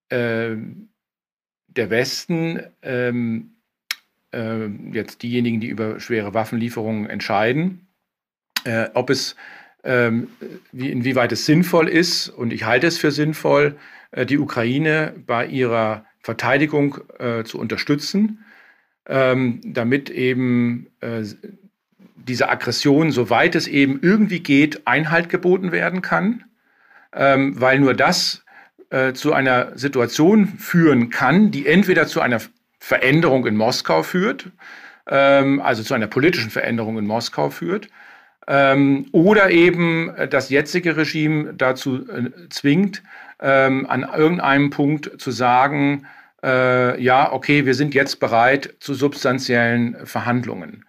[0.09, 0.55] äh,
[1.67, 3.51] der Westen ähm,
[4.33, 7.87] äh, jetzt diejenigen, die über schwere Waffenlieferungen entscheiden,
[8.65, 9.35] äh, ob es
[9.83, 10.29] ähm,
[10.71, 13.75] wie, inwieweit es sinnvoll ist, und ich halte es für sinnvoll,
[14.11, 18.45] äh, die Ukraine bei ihrer Verteidigung äh, zu unterstützen,
[19.07, 21.23] ähm, damit eben äh,
[22.15, 26.45] dieser Aggression, soweit es eben irgendwie geht, Einhalt geboten werden kann,
[27.13, 28.45] ähm, weil nur das
[28.89, 32.39] äh, zu einer Situation führen kann, die entweder zu einer
[32.83, 34.51] Veränderung in Moskau führt,
[35.07, 37.87] ähm, also zu einer politischen Veränderung in Moskau führt,
[38.45, 43.01] ähm, oder eben das jetzige Regime dazu äh, zwingt,
[43.39, 46.07] ähm, an irgendeinem Punkt zu sagen,
[46.43, 50.83] äh, ja, okay, wir sind jetzt bereit zu substanziellen Verhandlungen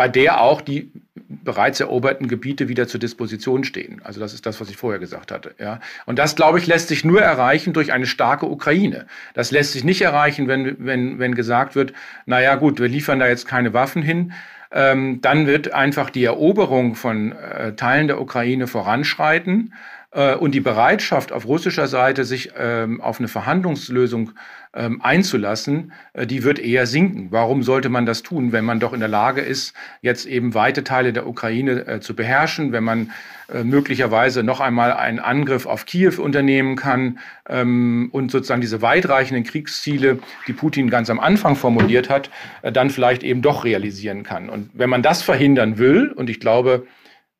[0.00, 0.90] bei der auch die
[1.28, 4.00] bereits eroberten Gebiete wieder zur Disposition stehen.
[4.02, 5.54] Also das ist das, was ich vorher gesagt hatte.
[5.58, 5.78] Ja.
[6.06, 9.04] Und das, glaube ich, lässt sich nur erreichen durch eine starke Ukraine.
[9.34, 11.92] Das lässt sich nicht erreichen, wenn, wenn, wenn gesagt wird,
[12.24, 14.32] naja gut, wir liefern da jetzt keine Waffen hin.
[14.72, 19.74] Ähm, dann wird einfach die Eroberung von äh, Teilen der Ukraine voranschreiten.
[20.12, 24.32] äh, und die Bereitschaft auf russischer Seite, sich ähm, auf eine Verhandlungslösung
[24.72, 27.28] ähm, einzulassen, äh, die wird eher sinken.
[27.30, 30.84] Warum sollte man das tun, wenn man doch in der Lage ist, jetzt eben weite
[30.84, 33.10] Teile der Ukraine äh, zu beherrschen, wenn man
[33.52, 37.18] äh, möglicherweise noch einmal einen Angriff auf Kiew unternehmen kann
[37.48, 42.30] ähm, und sozusagen diese weitreichenden Kriegsziele, die Putin ganz am Anfang formuliert hat,
[42.62, 44.48] äh, dann vielleicht eben doch realisieren kann.
[44.48, 46.86] Und wenn man das verhindern will, und ich glaube,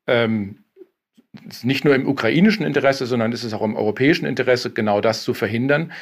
[0.07, 0.57] ähm,
[1.47, 5.23] es nicht nur im ukrainischen Interesse, sondern es ist auch im europäischen Interesse, genau das
[5.23, 5.93] zu verhindern,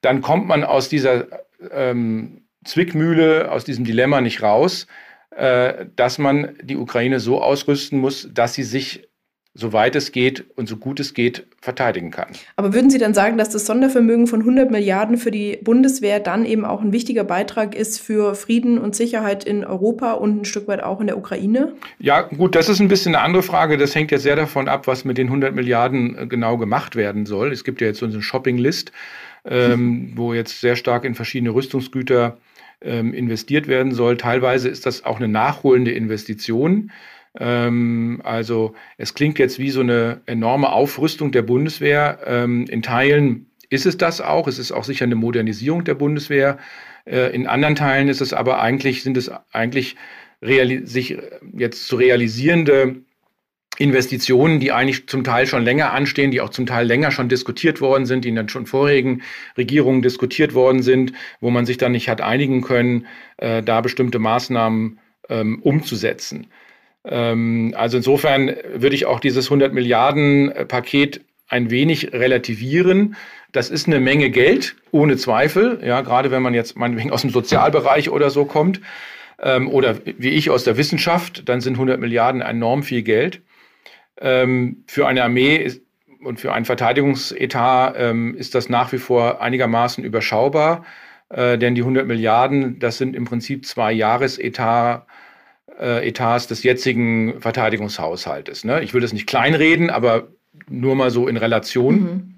[0.00, 1.26] dann kommt man aus dieser
[1.70, 4.86] ähm, Zwickmühle, aus diesem Dilemma nicht raus,
[5.30, 9.08] äh, dass man die Ukraine so ausrüsten muss, dass sie sich
[9.52, 12.28] soweit es geht und so gut es geht, verteidigen kann.
[12.56, 16.44] Aber würden Sie dann sagen, dass das Sondervermögen von 100 Milliarden für die Bundeswehr dann
[16.44, 20.68] eben auch ein wichtiger Beitrag ist für Frieden und Sicherheit in Europa und ein Stück
[20.68, 21.74] weit auch in der Ukraine?
[21.98, 23.76] Ja, gut, das ist ein bisschen eine andere Frage.
[23.76, 27.26] Das hängt jetzt sehr davon ab, was mit den 100 Milliarden äh, genau gemacht werden
[27.26, 27.52] soll.
[27.52, 28.92] Es gibt ja jetzt so eine Shopping-List,
[29.44, 32.38] ähm, wo jetzt sehr stark in verschiedene Rüstungsgüter
[32.82, 34.16] ähm, investiert werden soll.
[34.16, 36.90] Teilweise ist das auch eine nachholende Investition.
[37.38, 42.18] Ähm, also es klingt jetzt wie so eine enorme Aufrüstung der Bundeswehr.
[42.26, 44.48] Ähm, in Teilen ist es das auch.
[44.48, 46.58] Es ist auch sicher eine Modernisierung der Bundeswehr.
[47.04, 49.96] Äh, in anderen Teilen ist es aber eigentlich, sind es eigentlich
[50.42, 51.18] sich
[51.52, 53.02] jetzt zu realisierende
[53.80, 57.80] Investitionen, die eigentlich zum Teil schon länger anstehen, die auch zum Teil länger schon diskutiert
[57.80, 59.22] worden sind, die in den schon vorigen
[59.56, 63.06] Regierungen diskutiert worden sind, wo man sich dann nicht hat einigen können,
[63.38, 64.98] äh, da bestimmte Maßnahmen
[65.30, 66.48] ähm, umzusetzen.
[67.04, 73.16] Ähm, also insofern würde ich auch dieses 100 Milliarden Paket ein wenig relativieren.
[73.50, 75.80] Das ist eine Menge Geld, ohne Zweifel.
[75.82, 78.82] Ja, gerade wenn man jetzt meinetwegen aus dem Sozialbereich oder so kommt
[79.42, 83.40] ähm, oder wie ich aus der Wissenschaft, dann sind 100 Milliarden enorm viel Geld.
[84.20, 85.82] Ähm, für eine Armee ist,
[86.22, 90.84] und für einen Verteidigungsetat ähm, ist das nach wie vor einigermaßen überschaubar,
[91.30, 95.06] äh, denn die 100 Milliarden, das sind im Prinzip zwei Jahresetat
[95.78, 98.64] äh, Etats des jetzigen Verteidigungshaushaltes.
[98.64, 98.82] Ne?
[98.82, 100.28] Ich will das nicht kleinreden, aber
[100.68, 101.94] nur mal so in Relation.
[101.94, 102.34] Mhm.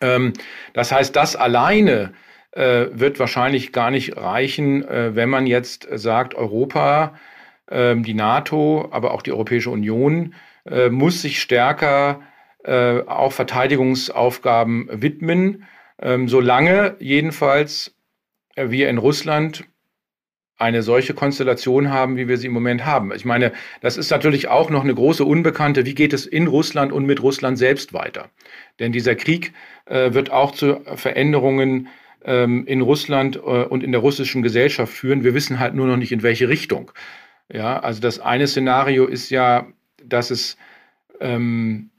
[0.00, 0.32] Ähm,
[0.72, 2.12] das heißt, das alleine
[2.52, 7.14] äh, wird wahrscheinlich gar nicht reichen, äh, wenn man jetzt sagt, Europa,
[7.66, 10.34] äh, die NATO, aber auch die Europäische Union
[10.66, 12.20] äh, muss sich stärker
[12.64, 15.64] äh, auch Verteidigungsaufgaben widmen,
[16.00, 17.94] ähm, solange jedenfalls
[18.56, 19.64] wir in Russland
[20.60, 23.12] eine solche Konstellation haben, wie wir sie im Moment haben.
[23.14, 25.86] Ich meine, das ist natürlich auch noch eine große Unbekannte.
[25.86, 28.28] Wie geht es in Russland und mit Russland selbst weiter?
[28.78, 29.54] Denn dieser Krieg
[29.86, 31.88] äh, wird auch zu Veränderungen
[32.26, 35.24] ähm, in Russland äh, und in der russischen Gesellschaft führen.
[35.24, 36.92] Wir wissen halt nur noch nicht, in welche Richtung.
[37.50, 39.66] Ja, also das eine Szenario ist ja,
[40.04, 40.56] dass es,
[41.20, 41.90] ähm,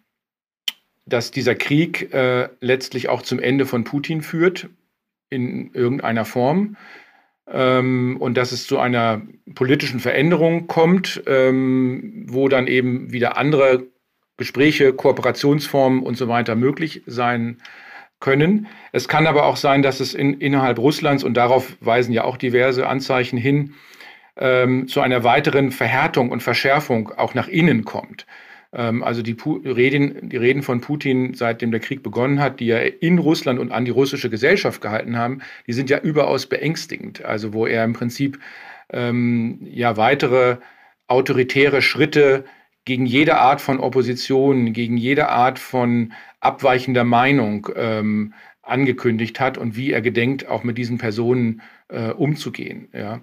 [1.06, 4.70] dass dieser Krieg äh, letztlich auch zum Ende von Putin führt
[5.30, 6.78] in irgendeiner Form
[7.48, 9.22] ähm, und dass es zu einer
[9.56, 13.88] politischen Veränderung kommt, ähm, wo dann eben wieder andere
[14.38, 17.58] Gespräche, Kooperationsformen und so weiter möglich sein
[18.20, 18.68] können.
[18.92, 22.38] Es kann aber auch sein, dass es in, innerhalb Russlands, und darauf weisen ja auch
[22.38, 23.74] diverse Anzeichen hin,
[24.42, 28.26] ähm, zu einer weiteren Verhärtung und Verschärfung auch nach innen kommt.
[28.74, 33.02] Ähm, also die, Reden, die Reden von Putin, seitdem der Krieg begonnen hat, die er
[33.04, 37.24] in Russland und an die russische Gesellschaft gehalten haben, die sind ja überaus beängstigend.
[37.24, 38.40] Also wo er im Prinzip
[38.92, 40.58] ähm, ja weitere
[41.08, 42.46] autoritäre Schritte
[42.84, 48.34] gegen jede Art von Opposition, gegen jede Art von abweichender Meinung ähm,
[48.64, 52.88] angekündigt hat und wie er gedenkt, auch mit diesen Personen äh, umzugehen.
[52.94, 53.22] Ja.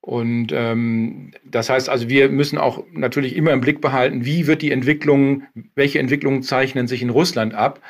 [0.00, 4.62] Und ähm, das heißt also, wir müssen auch natürlich immer im Blick behalten, wie wird
[4.62, 5.42] die Entwicklung,
[5.74, 7.80] welche Entwicklungen zeichnen sich in Russland ab.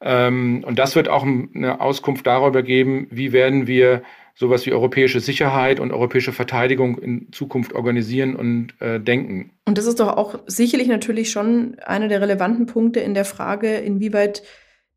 [0.00, 4.02] Ähm, und das wird auch eine Auskunft darüber geben, wie werden wir
[4.34, 9.50] sowas wie europäische Sicherheit und europäische Verteidigung in Zukunft organisieren und äh, denken.
[9.66, 13.74] Und das ist doch auch sicherlich natürlich schon einer der relevanten Punkte in der Frage,
[13.76, 14.42] inwieweit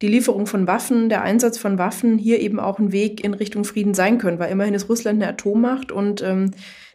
[0.03, 3.63] die Lieferung von Waffen, der Einsatz von Waffen hier eben auch ein Weg in Richtung
[3.63, 6.51] Frieden sein können, weil immerhin ist Russland eine Atommacht und ähm,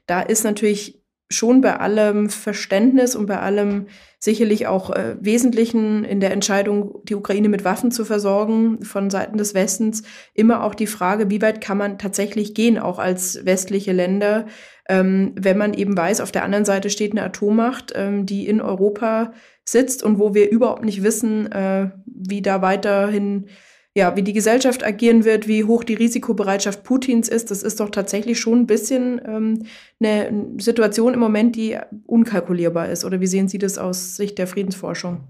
[0.07, 3.87] da ist natürlich schon bei allem Verständnis und bei allem
[4.19, 9.39] sicherlich auch äh, Wesentlichen in der Entscheidung, die Ukraine mit Waffen zu versorgen von Seiten
[9.39, 10.03] des Westens,
[10.35, 14.47] immer auch die Frage, wie weit kann man tatsächlich gehen, auch als westliche Länder,
[14.87, 18.61] ähm, wenn man eben weiß, auf der anderen Seite steht eine Atommacht, ähm, die in
[18.61, 19.33] Europa
[19.71, 23.47] sitzt und wo wir überhaupt nicht wissen, äh, wie da weiterhin,
[23.95, 27.51] ja, wie die Gesellschaft agieren wird, wie hoch die Risikobereitschaft Putins ist.
[27.51, 29.67] Das ist doch tatsächlich schon ein bisschen ähm,
[30.01, 33.05] eine Situation im Moment, die unkalkulierbar ist.
[33.05, 35.21] Oder wie sehen Sie das aus Sicht der Friedensforschung?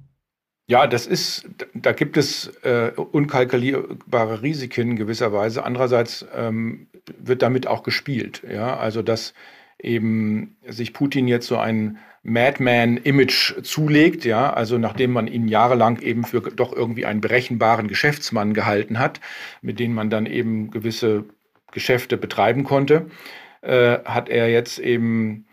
[0.70, 5.64] Ja, das ist, da gibt es äh, unkalkulierbare Risiken gewisserweise.
[5.64, 8.42] Andererseits ähm, wird damit auch gespielt.
[8.46, 9.32] Ja, also dass
[9.80, 16.24] eben sich Putin jetzt so ein Madman-Image zulegt, ja, also nachdem man ihn jahrelang eben
[16.24, 19.20] für doch irgendwie einen berechenbaren Geschäftsmann gehalten hat,
[19.62, 21.24] mit dem man dann eben gewisse
[21.72, 23.06] Geschäfte betreiben konnte,
[23.62, 25.46] äh, hat er jetzt eben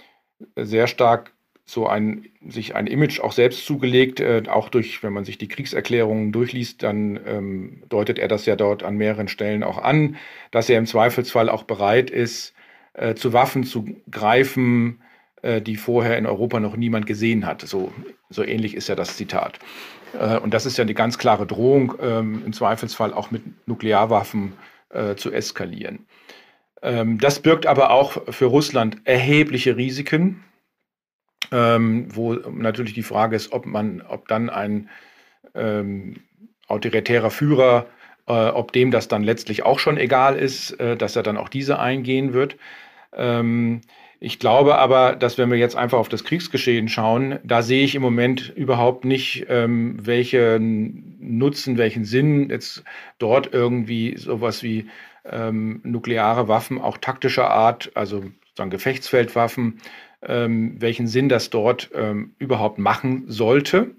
[0.55, 1.31] sehr stark
[1.65, 5.47] so ein, sich ein Image auch selbst zugelegt, äh, auch durch, wenn man sich die
[5.47, 10.17] Kriegserklärungen durchliest, dann ähm, deutet er das ja dort an mehreren Stellen auch an,
[10.51, 12.53] dass er im Zweifelsfall auch bereit ist,
[12.93, 15.01] äh, zu Waffen zu greifen,
[15.61, 17.61] die vorher in Europa noch niemand gesehen hat.
[17.61, 17.91] So,
[18.29, 19.59] so ähnlich ist ja das Zitat.
[20.19, 24.53] Äh, und das ist ja eine ganz klare Drohung, ähm, im Zweifelsfall auch mit Nuklearwaffen
[24.89, 26.05] äh, zu eskalieren.
[26.81, 30.43] Ähm, das birgt aber auch für Russland erhebliche Risiken
[31.51, 34.89] ähm, wo natürlich die Frage ist, ob man, ob dann ein
[36.67, 37.85] autoritärer Führer,
[38.27, 41.49] äh, ob dem das dann letztlich auch schon egal ist, äh, dass er dann auch
[41.49, 42.57] diese eingehen wird.
[43.13, 43.81] Ähm,
[44.25, 47.93] ich glaube aber, dass wenn wir jetzt einfach auf das Kriegsgeschehen schauen, da sehe ich
[47.93, 52.83] im Moment überhaupt nicht, ähm, welchen Nutzen, welchen Sinn jetzt
[53.19, 54.87] dort irgendwie sowas wie
[55.25, 59.79] ähm, nukleare Waffen, auch taktischer Art, also sozusagen Gefechtsfeldwaffen,
[60.23, 63.91] ähm, welchen Sinn das dort ähm, überhaupt machen sollte.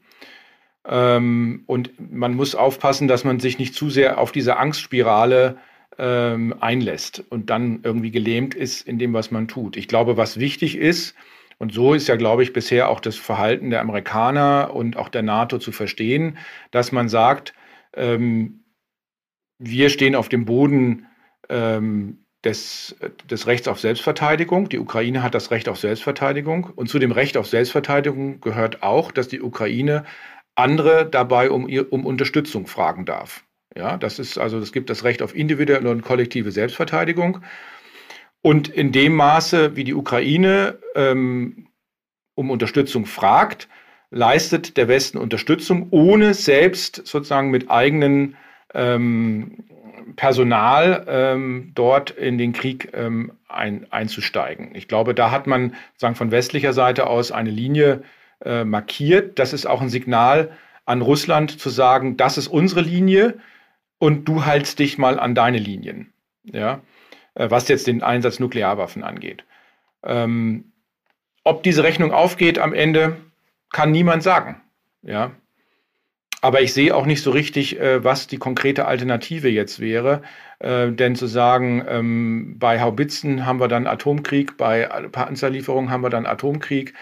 [0.84, 5.56] Ähm, und man muss aufpassen, dass man sich nicht zu sehr auf diese Angstspirale
[5.98, 9.76] ähm, einlässt und dann irgendwie gelähmt ist in dem, was man tut.
[9.76, 11.14] Ich glaube, was wichtig ist,
[11.58, 15.22] und so ist ja, glaube ich, bisher auch das Verhalten der Amerikaner und auch der
[15.22, 16.36] NATO zu verstehen,
[16.70, 17.54] dass man sagt,
[17.94, 18.64] ähm,
[19.58, 21.06] wir stehen auf dem Boden
[21.48, 22.94] ähm, des,
[23.30, 24.68] des Rechts auf Selbstverteidigung.
[24.68, 26.64] Die Ukraine hat das Recht auf Selbstverteidigung.
[26.76, 30.04] Und zu dem Recht auf Selbstverteidigung gehört auch, dass die Ukraine
[30.56, 33.45] andere dabei um, um Unterstützung fragen darf.
[33.76, 37.40] Ja, das ist also, es gibt das Recht auf individuelle und kollektive Selbstverteidigung.
[38.40, 41.66] Und in dem Maße, wie die Ukraine ähm,
[42.34, 43.68] um Unterstützung fragt,
[44.10, 48.36] leistet der Westen Unterstützung, ohne selbst sozusagen mit eigenen
[48.72, 49.64] ähm,
[50.14, 54.74] Personal ähm, dort in den Krieg ähm, ein, einzusteigen.
[54.74, 58.02] Ich glaube, da hat man sagen, von westlicher Seite aus eine Linie
[58.42, 59.38] äh, markiert.
[59.38, 60.50] Das ist auch ein Signal
[60.86, 63.34] an Russland zu sagen, das ist unsere Linie
[63.98, 66.12] und du haltst dich mal an deine Linien.
[66.44, 66.80] Ja?
[67.34, 69.44] Äh, was jetzt den Einsatz Nuklearwaffen angeht.
[70.02, 70.72] Ähm,
[71.44, 73.16] ob diese Rechnung aufgeht am Ende,
[73.70, 74.60] kann niemand sagen.
[75.02, 75.32] Ja,
[76.46, 80.22] aber ich sehe auch nicht so richtig, äh, was die konkrete Alternative jetzt wäre.
[80.58, 86.10] Äh, denn zu sagen, ähm, bei Haubitzen haben wir dann Atomkrieg, bei Panzerlieferungen haben wir
[86.10, 86.94] dann Atomkrieg,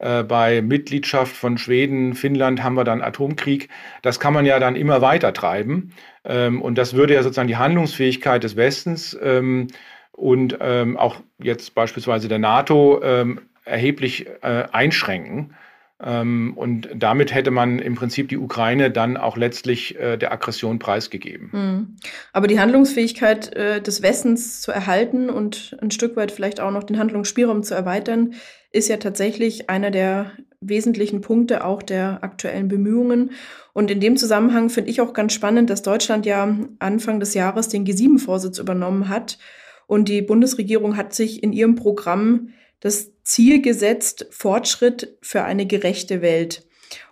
[0.00, 3.68] äh, bei Mitgliedschaft von Schweden, Finnland haben wir dann Atomkrieg,
[4.00, 5.92] das kann man ja dann immer weiter treiben.
[6.24, 9.68] Ähm, und das würde ja sozusagen die Handlungsfähigkeit des Westens ähm,
[10.12, 15.54] und ähm, auch jetzt beispielsweise der NATO ähm, erheblich äh, einschränken.
[16.02, 20.78] Ähm, und damit hätte man im Prinzip die Ukraine dann auch letztlich äh, der Aggression
[20.78, 21.50] preisgegeben.
[21.52, 21.96] Mhm.
[22.32, 26.84] Aber die Handlungsfähigkeit äh, des Westens zu erhalten und ein Stück weit vielleicht auch noch
[26.84, 28.34] den Handlungsspielraum zu erweitern,
[28.72, 33.32] ist ja tatsächlich einer der wesentlichen Punkte auch der aktuellen Bemühungen.
[33.72, 37.68] Und in dem Zusammenhang finde ich auch ganz spannend, dass Deutschland ja Anfang des Jahres
[37.68, 39.38] den G7-Vorsitz übernommen hat.
[39.86, 42.50] Und die Bundesregierung hat sich in ihrem Programm
[42.80, 46.66] das Ziel gesetzt, Fortschritt für eine gerechte Welt.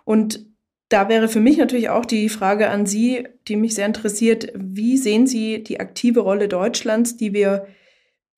[0.05, 0.45] Und
[0.89, 4.51] da wäre für mich natürlich auch die Frage an Sie, die mich sehr interessiert.
[4.55, 7.67] Wie sehen Sie die aktive Rolle Deutschlands, die wir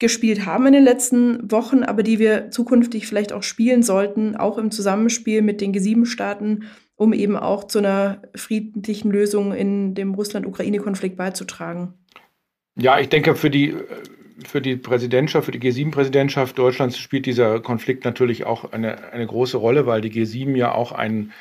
[0.01, 4.57] gespielt haben in den letzten Wochen, aber die wir zukünftig vielleicht auch spielen sollten, auch
[4.57, 6.63] im Zusammenspiel mit den G7-Staaten,
[6.95, 11.93] um eben auch zu einer friedlichen Lösung in dem Russland-Ukraine-Konflikt beizutragen?
[12.75, 13.75] Ja, ich denke, für die
[14.43, 19.55] für die Präsidentschaft, für die G7-Präsidentschaft Deutschlands spielt dieser Konflikt natürlich auch eine, eine große
[19.55, 21.31] Rolle, weil die G7 ja auch ein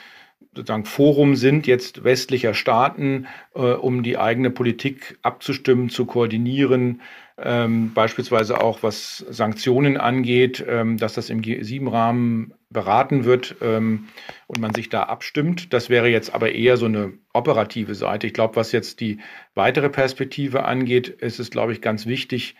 [0.54, 7.00] sozusagen Forum sind jetzt westlicher Staaten, äh, um die eigene Politik abzustimmen, zu koordinieren,
[7.42, 14.08] ähm, beispielsweise auch was Sanktionen angeht, ähm, dass das im G7-Rahmen beraten wird ähm,
[14.46, 15.72] und man sich da abstimmt.
[15.72, 18.26] Das wäre jetzt aber eher so eine operative Seite.
[18.26, 19.18] Ich glaube, was jetzt die
[19.54, 22.56] weitere Perspektive angeht, ist es, glaube ich, ganz wichtig,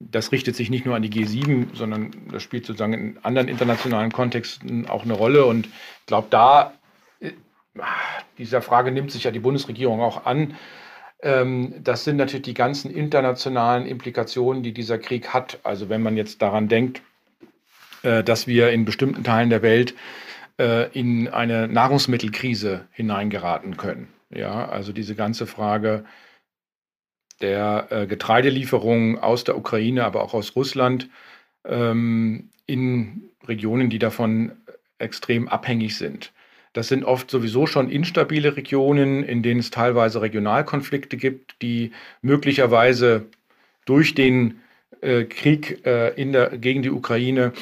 [0.00, 4.12] das richtet sich nicht nur an die G7, sondern das spielt sozusagen in anderen internationalen
[4.12, 5.44] Kontexten auch eine Rolle.
[5.44, 6.72] Und ich glaube, da,
[7.20, 7.32] äh,
[8.38, 10.56] dieser Frage nimmt sich ja die Bundesregierung auch an.
[11.22, 15.58] Ähm, das sind natürlich die ganzen internationalen Implikationen, die dieser Krieg hat.
[15.64, 17.02] Also wenn man jetzt daran denkt,
[18.02, 19.94] äh, dass wir in bestimmten Teilen der Welt
[20.58, 24.08] äh, in eine Nahrungsmittelkrise hineingeraten können.
[24.30, 26.04] Ja, also diese ganze Frage
[27.40, 31.08] der äh, Getreidelieferungen aus der Ukraine, aber auch aus Russland
[31.64, 34.52] ähm, in Regionen, die davon
[34.98, 36.32] extrem abhängig sind.
[36.78, 41.90] Das sind oft sowieso schon instabile Regionen, in denen es teilweise Regionalkonflikte gibt, die
[42.22, 43.26] möglicherweise
[43.84, 44.60] durch den
[45.00, 47.52] äh, Krieg äh, in der, gegen die Ukraine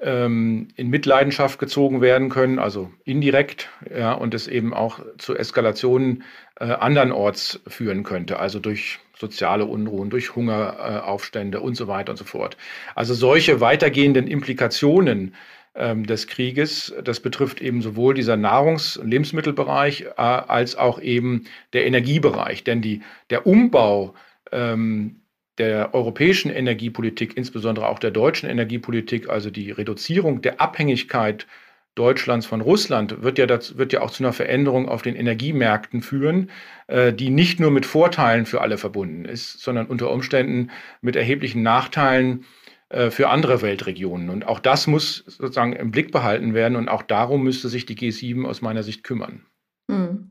[0.00, 6.24] ähm, in Mitleidenschaft gezogen werden können, also indirekt, ja, und es eben auch zu Eskalationen
[6.58, 12.24] äh, andernorts führen könnte, also durch soziale Unruhen, durch Hungeraufstände und so weiter und so
[12.24, 12.56] fort.
[12.96, 15.36] Also solche weitergehenden Implikationen
[15.74, 21.44] ähm, des Krieges, das betrifft eben sowohl dieser Nahrungs- und Lebensmittelbereich äh, als auch eben
[21.72, 22.64] der Energiebereich.
[22.64, 24.14] Denn die, der Umbau
[24.52, 25.20] ähm,
[25.58, 31.46] der europäischen Energiepolitik, insbesondere auch der deutschen Energiepolitik, also die Reduzierung der Abhängigkeit
[31.94, 36.02] Deutschlands von Russland, wird ja, das, wird ja auch zu einer Veränderung auf den Energiemärkten
[36.02, 36.50] führen,
[36.88, 40.70] äh, die nicht nur mit Vorteilen für alle verbunden ist, sondern unter Umständen
[41.02, 42.44] mit erheblichen Nachteilen
[43.10, 44.30] für andere Weltregionen.
[44.30, 47.96] Und auch das muss sozusagen im Blick behalten werden und auch darum müsste sich die
[47.96, 49.46] G7 aus meiner Sicht kümmern.
[49.90, 50.30] Hm.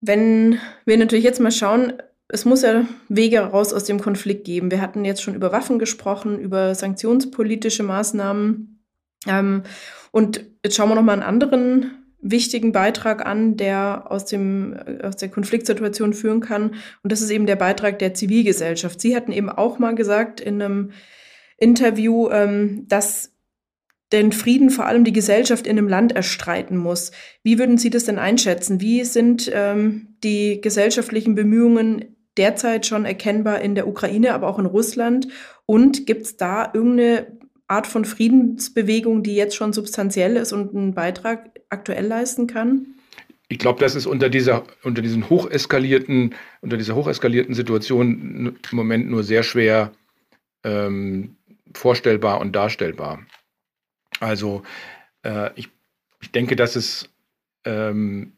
[0.00, 1.94] Wenn wir natürlich jetzt mal schauen,
[2.28, 4.70] es muss ja Wege raus aus dem Konflikt geben.
[4.70, 8.84] Wir hatten jetzt schon über Waffen gesprochen, über sanktionspolitische Maßnahmen.
[9.26, 9.62] Ähm,
[10.12, 15.16] und jetzt schauen wir noch mal einen anderen wichtigen Beitrag an, der aus, dem, aus
[15.16, 16.74] der Konfliktsituation führen kann.
[17.02, 19.00] Und das ist eben der Beitrag der Zivilgesellschaft.
[19.00, 20.90] Sie hatten eben auch mal gesagt in einem
[21.56, 23.32] Interview, ähm, dass
[24.12, 27.12] den Frieden vor allem die Gesellschaft in einem Land erstreiten muss.
[27.42, 28.80] Wie würden Sie das denn einschätzen?
[28.80, 34.66] Wie sind ähm, die gesellschaftlichen Bemühungen derzeit schon erkennbar in der Ukraine, aber auch in
[34.66, 35.28] Russland?
[35.64, 37.38] Und gibt es da irgendeine
[37.70, 42.94] Art von Friedensbewegung, die jetzt schon substanziell ist und einen Beitrag aktuell leisten kann?
[43.48, 49.08] Ich glaube, das ist unter dieser, unter diesen hocheskalierten, unter dieser hocheskalierten Situation im Moment
[49.08, 49.92] nur sehr schwer
[50.64, 51.36] ähm,
[51.74, 53.20] vorstellbar und darstellbar.
[54.18, 54.62] Also
[55.22, 55.68] äh, ich,
[56.20, 57.08] ich denke, dass es
[57.64, 58.32] ähm,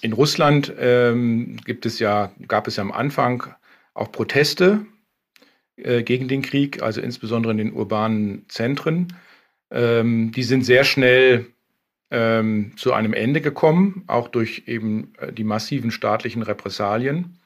[0.00, 3.54] in Russland ähm, gibt es ja, gab es ja am Anfang
[3.94, 4.84] auch Proteste
[5.76, 9.14] äh, gegen den Krieg, also insbesondere in den urbanen Zentren.
[9.70, 11.46] Ähm, die sind sehr schnell
[12.10, 17.38] ähm, zu einem Ende gekommen, auch durch eben äh, die massiven staatlichen Repressalien.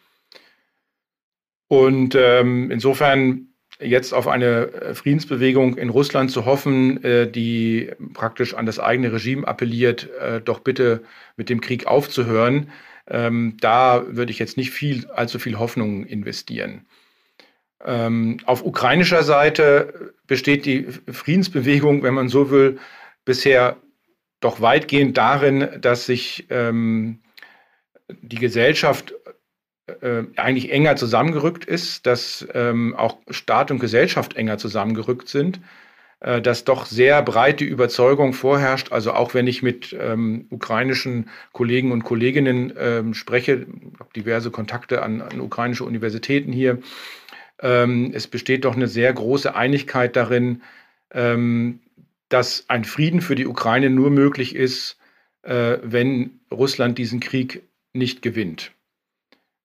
[1.68, 3.48] Und ähm, insofern
[3.80, 9.12] jetzt auf eine äh, Friedensbewegung in Russland zu hoffen, äh, die praktisch an das eigene
[9.12, 11.02] Regime appelliert, äh, doch bitte
[11.36, 12.70] mit dem Krieg aufzuhören,
[13.06, 16.86] ähm, da würde ich jetzt nicht viel, allzu viel Hoffnung investieren.
[17.84, 22.78] Ähm, auf ukrainischer Seite besteht die Friedensbewegung, wenn man so will,
[23.24, 23.76] bisher
[24.40, 27.20] doch weitgehend darin, dass sich ähm,
[28.08, 29.14] die Gesellschaft
[30.00, 35.60] äh, eigentlich enger zusammengerückt ist, dass ähm, auch Staat und Gesellschaft enger zusammengerückt sind,
[36.20, 41.30] äh, dass doch sehr breit die Überzeugung vorherrscht, also auch wenn ich mit ähm, ukrainischen
[41.52, 43.66] Kollegen und Kolleginnen ähm, spreche,
[43.98, 46.78] habe diverse Kontakte an, an, ukrainische Universitäten hier,
[47.60, 50.62] ähm, es besteht doch eine sehr große Einigkeit darin,
[51.12, 51.80] ähm,
[52.28, 54.98] dass ein Frieden für die Ukraine nur möglich ist,
[55.42, 58.72] äh, wenn Russland diesen Krieg nicht gewinnt.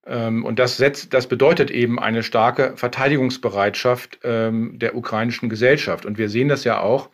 [0.06, 6.06] Ähm, und das, setzt, das bedeutet eben eine starke Verteidigungsbereitschaft ähm, der ukrainischen Gesellschaft.
[6.06, 7.10] Und wir sehen das ja auch,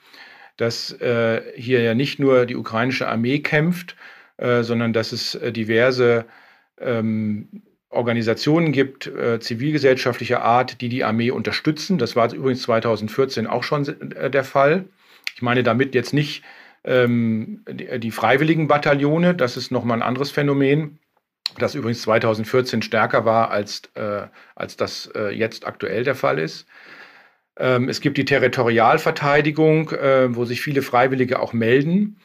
[0.57, 3.95] dass äh, hier ja nicht nur die ukrainische Armee kämpft,
[4.37, 6.25] äh, sondern dass es äh, diverse
[6.79, 11.97] ähm, Organisationen gibt, äh, zivilgesellschaftlicher Art, die die Armee unterstützen.
[11.97, 14.85] Das war übrigens 2014 auch schon äh, der Fall.
[15.35, 16.43] Ich meine damit jetzt nicht
[16.83, 20.99] ähm, die, die freiwilligen Bataillone, das ist nochmal ein anderes Phänomen
[21.57, 26.67] das übrigens 2014 stärker war, als, äh, als das äh, jetzt aktuell der Fall ist.
[27.57, 32.17] Ähm, es gibt die Territorialverteidigung, äh, wo sich viele Freiwillige auch melden.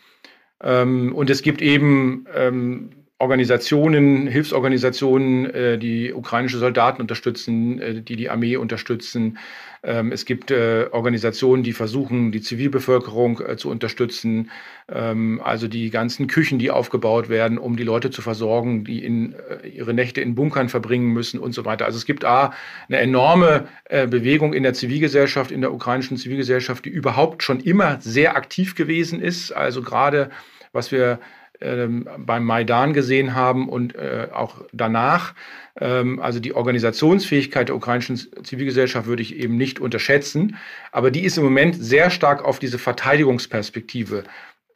[0.62, 2.90] Ähm, und es gibt eben ähm,
[3.24, 9.38] Organisationen, Hilfsorganisationen, äh, die ukrainische Soldaten unterstützen, äh, die die Armee unterstützen.
[9.82, 14.50] Ähm, es gibt äh, Organisationen, die versuchen, die Zivilbevölkerung zu unterstützen.
[14.92, 19.34] Ähm, also die ganzen Küchen, die aufgebaut werden, um die Leute zu versorgen, die in,
[19.72, 21.86] ihre Nächte in Bunkern verbringen müssen und so weiter.
[21.86, 22.52] Also es gibt A,
[22.88, 28.36] eine enorme Bewegung in der Zivilgesellschaft, in der ukrainischen Zivilgesellschaft, die überhaupt schon immer sehr
[28.36, 29.50] aktiv gewesen ist.
[29.52, 30.30] Also gerade
[30.74, 31.20] was wir
[31.60, 35.34] beim Maidan gesehen haben und äh, auch danach.
[35.80, 40.56] Ähm, also die Organisationsfähigkeit der ukrainischen Zivilgesellschaft würde ich eben nicht unterschätzen,
[40.92, 44.24] aber die ist im Moment sehr stark auf diese Verteidigungsperspektive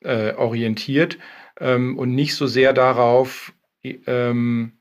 [0.02, 1.18] äh, orientiert
[1.60, 3.52] ähm, und nicht so sehr darauf,
[3.84, 4.72] ähm,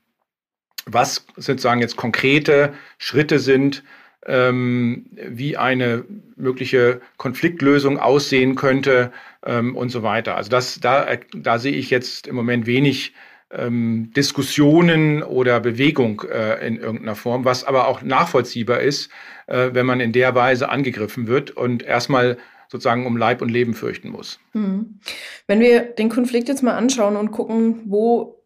[0.86, 3.84] was sozusagen jetzt konkrete Schritte sind,
[4.26, 6.04] ähm, wie eine
[6.36, 9.12] mögliche Konfliktlösung aussehen könnte
[9.44, 10.36] ähm, und so weiter.
[10.36, 13.14] Also das, da, da sehe ich jetzt im Moment wenig
[13.50, 19.10] ähm, Diskussionen oder Bewegung äh, in irgendeiner Form, was aber auch nachvollziehbar ist,
[19.46, 22.36] äh, wenn man in der Weise angegriffen wird und erstmal
[22.70, 24.38] sozusagen um Leib und Leben fürchten muss.
[24.52, 25.00] Hm.
[25.46, 28.38] Wenn wir den Konflikt jetzt mal anschauen und gucken, wo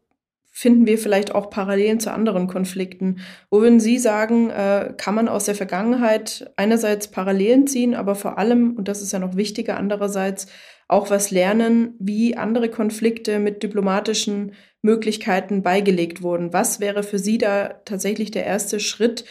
[0.54, 3.20] finden wir vielleicht auch Parallelen zu anderen Konflikten.
[3.50, 8.36] Wo würden Sie sagen, äh, kann man aus der Vergangenheit einerseits Parallelen ziehen, aber vor
[8.36, 10.46] allem, und das ist ja noch wichtiger, andererseits
[10.92, 16.52] auch was lernen, wie andere Konflikte mit diplomatischen Möglichkeiten beigelegt wurden.
[16.52, 19.24] Was wäre für Sie da tatsächlich der erste Schritt,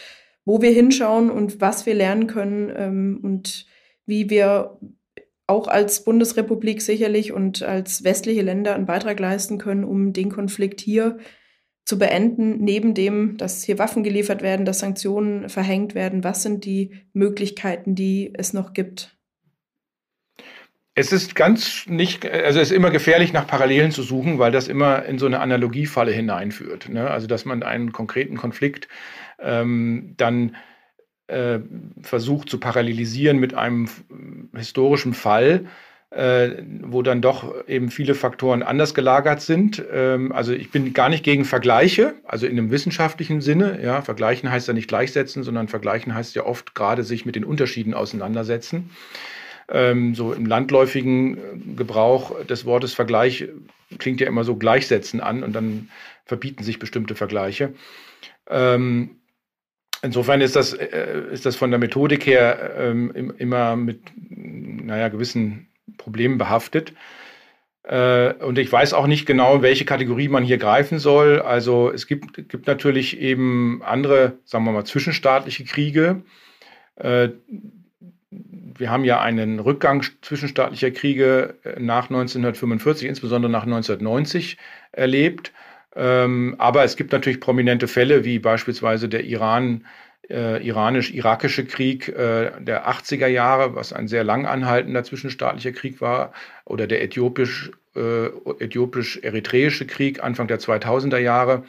[0.44, 3.66] wo wir hinschauen und was wir lernen können ähm, und
[4.06, 4.78] wie wir
[5.46, 10.80] auch als Bundesrepublik sicherlich und als westliche Länder einen Beitrag leisten können, um den Konflikt
[10.80, 11.18] hier
[11.84, 16.24] zu beenden, neben dem, dass hier Waffen geliefert werden, dass Sanktionen verhängt werden.
[16.24, 19.16] Was sind die Möglichkeiten, die es noch gibt?
[20.94, 24.68] Es ist ganz nicht, also es ist immer gefährlich, nach Parallelen zu suchen, weil das
[24.68, 26.90] immer in so eine Analogiefalle hineinführt.
[26.90, 27.10] Ne?
[27.10, 28.88] Also dass man einen konkreten Konflikt
[29.38, 30.54] ähm, dann
[31.28, 31.60] äh,
[32.02, 33.88] versucht zu parallelisieren mit einem
[34.54, 35.64] historischen Fall,
[36.10, 39.82] äh, wo dann doch eben viele Faktoren anders gelagert sind.
[39.90, 43.80] Ähm, also ich bin gar nicht gegen Vergleiche, also in einem wissenschaftlichen Sinne.
[43.82, 47.44] Ja, vergleichen heißt ja nicht gleichsetzen, sondern vergleichen heißt ja oft gerade sich mit den
[47.44, 48.90] Unterschieden auseinandersetzen.
[49.72, 51.40] Ähm, so im landläufigen äh,
[51.76, 53.48] Gebrauch des Wortes Vergleich
[53.98, 55.88] klingt ja immer so gleichsetzen an und dann
[56.26, 57.72] verbieten sich bestimmte Vergleiche.
[58.48, 59.16] Ähm,
[60.02, 65.68] insofern ist das, äh, ist das von der Methodik her ähm, immer mit naja, gewissen
[65.96, 66.92] Problemen behaftet.
[67.84, 71.40] Äh, und ich weiß auch nicht genau, welche Kategorie man hier greifen soll.
[71.40, 76.22] Also es gibt, gibt natürlich eben andere, sagen wir mal, zwischenstaatliche Kriege.
[76.96, 77.30] Äh,
[78.78, 84.58] wir haben ja einen Rückgang zwischenstaatlicher Kriege äh, nach 1945, insbesondere nach 1990
[84.92, 85.52] erlebt.
[85.94, 89.84] Ähm, aber es gibt natürlich prominente Fälle, wie beispielsweise der Iran,
[90.30, 96.32] äh, iranisch-irakische Krieg äh, der 80er Jahre, was ein sehr lang anhaltender zwischenstaatlicher Krieg war,
[96.64, 98.26] oder der äthiopisch, äh,
[98.60, 101.64] äthiopisch-eritreische Krieg Anfang der 2000er Jahre.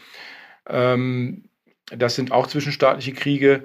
[0.70, 1.43] Ähm,
[1.88, 3.64] das sind auch zwischenstaatliche Kriege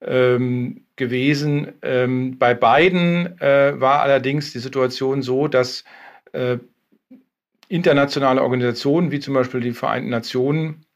[0.00, 1.72] ähm, gewesen.
[1.82, 5.84] Ähm, bei beiden äh, war allerdings die Situation so, dass
[6.32, 6.58] äh,
[7.68, 10.86] internationale Organisationen wie zum Beispiel die Vereinten Nationen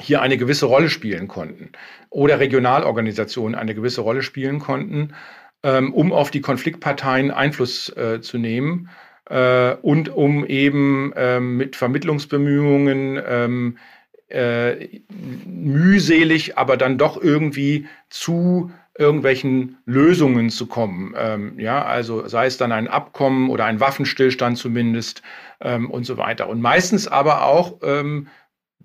[0.00, 1.72] hier eine gewisse Rolle spielen konnten
[2.10, 5.14] oder Regionalorganisationen eine gewisse Rolle spielen konnten,
[5.62, 8.90] ähm, um auf die Konfliktparteien Einfluss äh, zu nehmen
[9.28, 13.78] äh, und um eben ähm, mit Vermittlungsbemühungen ähm,
[14.28, 15.00] äh,
[15.46, 21.14] mühselig, aber dann doch irgendwie zu irgendwelchen Lösungen zu kommen.
[21.16, 25.22] Ähm, ja, also sei es dann ein Abkommen oder ein Waffenstillstand zumindest
[25.60, 26.48] ähm, und so weiter.
[26.48, 28.26] Und meistens aber auch, ähm,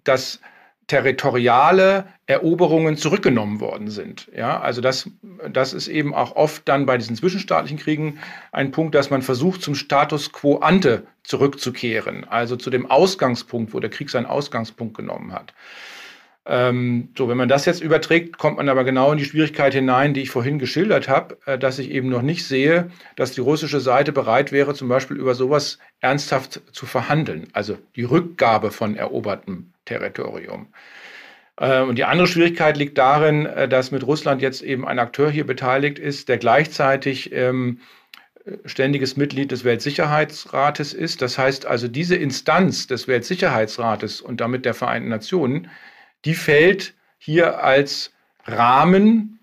[0.03, 0.39] dass
[0.87, 4.29] territoriale Eroberungen zurückgenommen worden sind.
[4.35, 5.09] Ja, also das,
[5.51, 8.19] das ist eben auch oft dann bei diesen zwischenstaatlichen Kriegen
[8.51, 13.79] ein Punkt, dass man versucht, zum Status quo ante zurückzukehren, also zu dem Ausgangspunkt, wo
[13.79, 15.53] der Krieg seinen Ausgangspunkt genommen hat.
[16.45, 20.13] Ähm, so, wenn man das jetzt überträgt, kommt man aber genau in die Schwierigkeit hinein,
[20.13, 23.79] die ich vorhin geschildert habe, äh, dass ich eben noch nicht sehe, dass die russische
[23.79, 29.72] Seite bereit wäre, zum Beispiel über sowas ernsthaft zu verhandeln, also die Rückgabe von erobertem
[29.85, 30.67] Territorium.
[31.57, 35.29] Äh, und die andere Schwierigkeit liegt darin, äh, dass mit Russland jetzt eben ein Akteur
[35.29, 37.79] hier beteiligt ist, der gleichzeitig ähm,
[38.65, 41.21] ständiges Mitglied des Weltsicherheitsrates ist.
[41.21, 45.69] Das heißt also, diese Instanz des Weltsicherheitsrates und damit der Vereinten Nationen,
[46.25, 48.11] die fällt hier als
[48.45, 49.39] Rahmen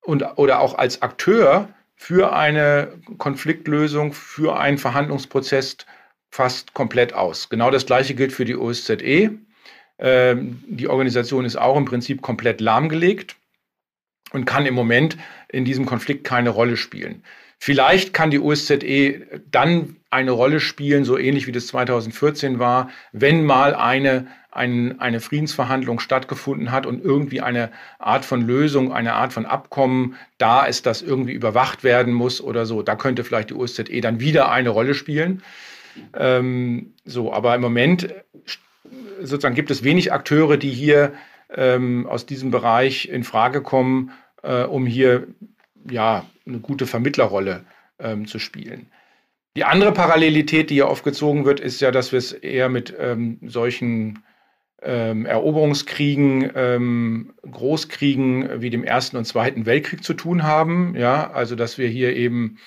[0.00, 5.76] und, oder auch als Akteur für eine Konfliktlösung, für einen Verhandlungsprozess
[6.30, 7.48] fast komplett aus.
[7.48, 9.38] Genau das Gleiche gilt für die OSZE.
[9.98, 13.36] Ähm, die Organisation ist auch im Prinzip komplett lahmgelegt
[14.32, 15.16] und kann im Moment
[15.48, 17.22] in diesem Konflikt keine Rolle spielen.
[17.64, 23.44] Vielleicht kann die OSZE dann eine Rolle spielen, so ähnlich wie das 2014 war, wenn
[23.44, 27.70] mal eine, ein, eine Friedensverhandlung stattgefunden hat und irgendwie eine
[28.00, 32.66] Art von Lösung, eine Art von Abkommen da ist, das irgendwie überwacht werden muss oder
[32.66, 32.82] so.
[32.82, 35.44] Da könnte vielleicht die OSZE dann wieder eine Rolle spielen.
[36.14, 38.12] Ähm, so, aber im Moment
[39.20, 41.12] sozusagen gibt es wenig Akteure, die hier
[41.54, 44.12] ähm, aus diesem Bereich in Frage kommen,
[44.42, 45.26] äh, um hier
[45.90, 47.64] ja eine gute Vermittlerrolle
[47.98, 48.86] ähm, zu spielen.
[49.56, 53.38] Die andere Parallelität, die hier aufgezogen wird, ist ja, dass wir es eher mit ähm,
[53.42, 54.20] solchen
[54.80, 60.96] ähm, Eroberungskriegen, ähm, Großkriegen wie dem Ersten und Zweiten Weltkrieg zu tun haben.
[60.96, 62.58] Ja, also dass wir hier eben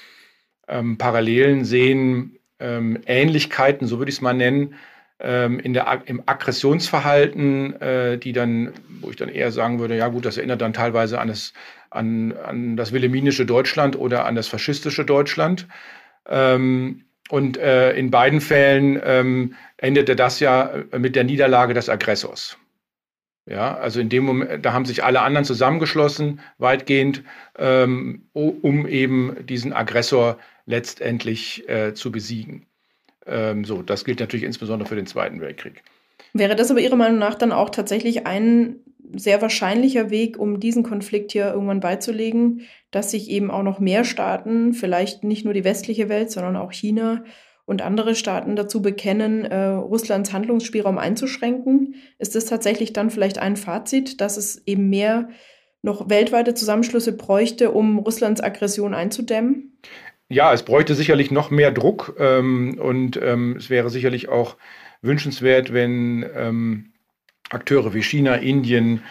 [0.67, 4.75] ähm, Parallelen sehen, Ähnlichkeiten, so würde ich es mal nennen,
[5.17, 10.25] in der, im Aggressionsverhalten, äh, die dann, wo ich dann eher sagen würde, ja gut,
[10.25, 11.53] das erinnert dann teilweise an das,
[11.89, 15.67] an, an das wilhelminische Deutschland oder an das faschistische Deutschland.
[16.27, 21.89] Ähm, und äh, in beiden Fällen ähm, endete das ja äh, mit der Niederlage des
[21.89, 22.57] Aggressors.
[23.47, 27.23] Ja, also in dem Moment, da haben sich alle anderen zusammengeschlossen, weitgehend,
[27.57, 32.65] ähm, um eben diesen Aggressor letztendlich äh, zu besiegen.
[33.25, 35.83] Ähm, so, das gilt natürlich insbesondere für den Zweiten Weltkrieg.
[36.33, 38.77] Wäre das aber Ihrer Meinung nach dann auch tatsächlich ein
[39.15, 42.61] sehr wahrscheinlicher Weg, um diesen Konflikt hier irgendwann beizulegen,
[42.91, 46.71] dass sich eben auch noch mehr Staaten, vielleicht nicht nur die westliche Welt, sondern auch
[46.71, 47.23] China
[47.65, 51.95] und andere Staaten dazu bekennen, äh, Russlands Handlungsspielraum einzuschränken?
[52.19, 55.29] Ist das tatsächlich dann vielleicht ein Fazit, dass es eben mehr
[55.81, 59.77] noch weltweite Zusammenschlüsse bräuchte, um Russlands Aggression einzudämmen?
[60.27, 64.55] Ja, es bräuchte sicherlich noch mehr Druck ähm, und ähm, es wäre sicherlich auch
[65.01, 66.93] wünschenswert, wenn ähm,
[67.51, 69.03] Akteure wie China, Indien,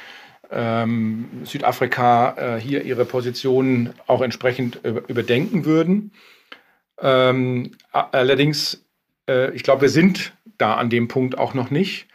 [0.51, 6.11] ähm, Südafrika äh, hier ihre Positionen auch entsprechend überdenken würden.
[7.01, 8.85] Ähm, allerdings,
[9.29, 12.09] äh, ich glaube, wir sind da an dem Punkt auch noch nicht,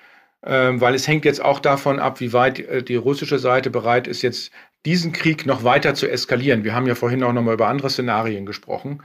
[0.43, 4.08] ähm, weil es hängt jetzt auch davon ab, wie weit äh, die russische Seite bereit
[4.08, 4.52] ist, jetzt
[4.86, 6.64] diesen Krieg noch weiter zu eskalieren.
[6.64, 9.04] Wir haben ja vorhin auch noch mal über andere Szenarien gesprochen.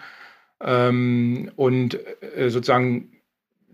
[0.60, 1.98] Ähm, und
[2.36, 3.20] äh, sozusagen,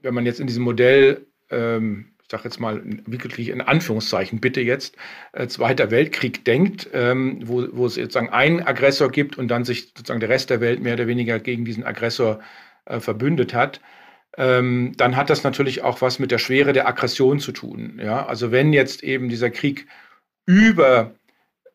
[0.02, 4.96] wenn man jetzt in diesem Modell ähm, sage jetzt mal wirklich in Anführungszeichen bitte jetzt,
[5.32, 9.88] äh, Zweiter Weltkrieg denkt, ähm, wo, wo es sozusagen einen Aggressor gibt und dann sich
[9.88, 12.40] sozusagen der Rest der Welt mehr oder weniger gegen diesen Aggressor
[12.86, 13.80] äh, verbündet hat,
[14.36, 18.00] ähm, dann hat das natürlich auch was mit der Schwere der Aggression zu tun.
[18.02, 18.26] Ja?
[18.26, 19.86] Also wenn jetzt eben dieser Krieg
[20.46, 21.14] über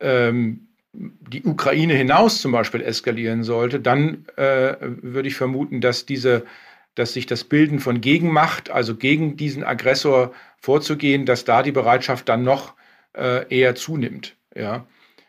[0.06, 6.46] ähm, die Ukraine hinaus zum Beispiel eskalieren sollte, dann äh, würde ich vermuten, dass diese
[6.96, 12.30] dass sich das Bilden von Gegenmacht, also gegen diesen Aggressor vorzugehen, dass da die Bereitschaft
[12.30, 12.74] dann noch
[13.14, 14.36] äh, eher zunimmt.
[14.56, 14.88] Ja.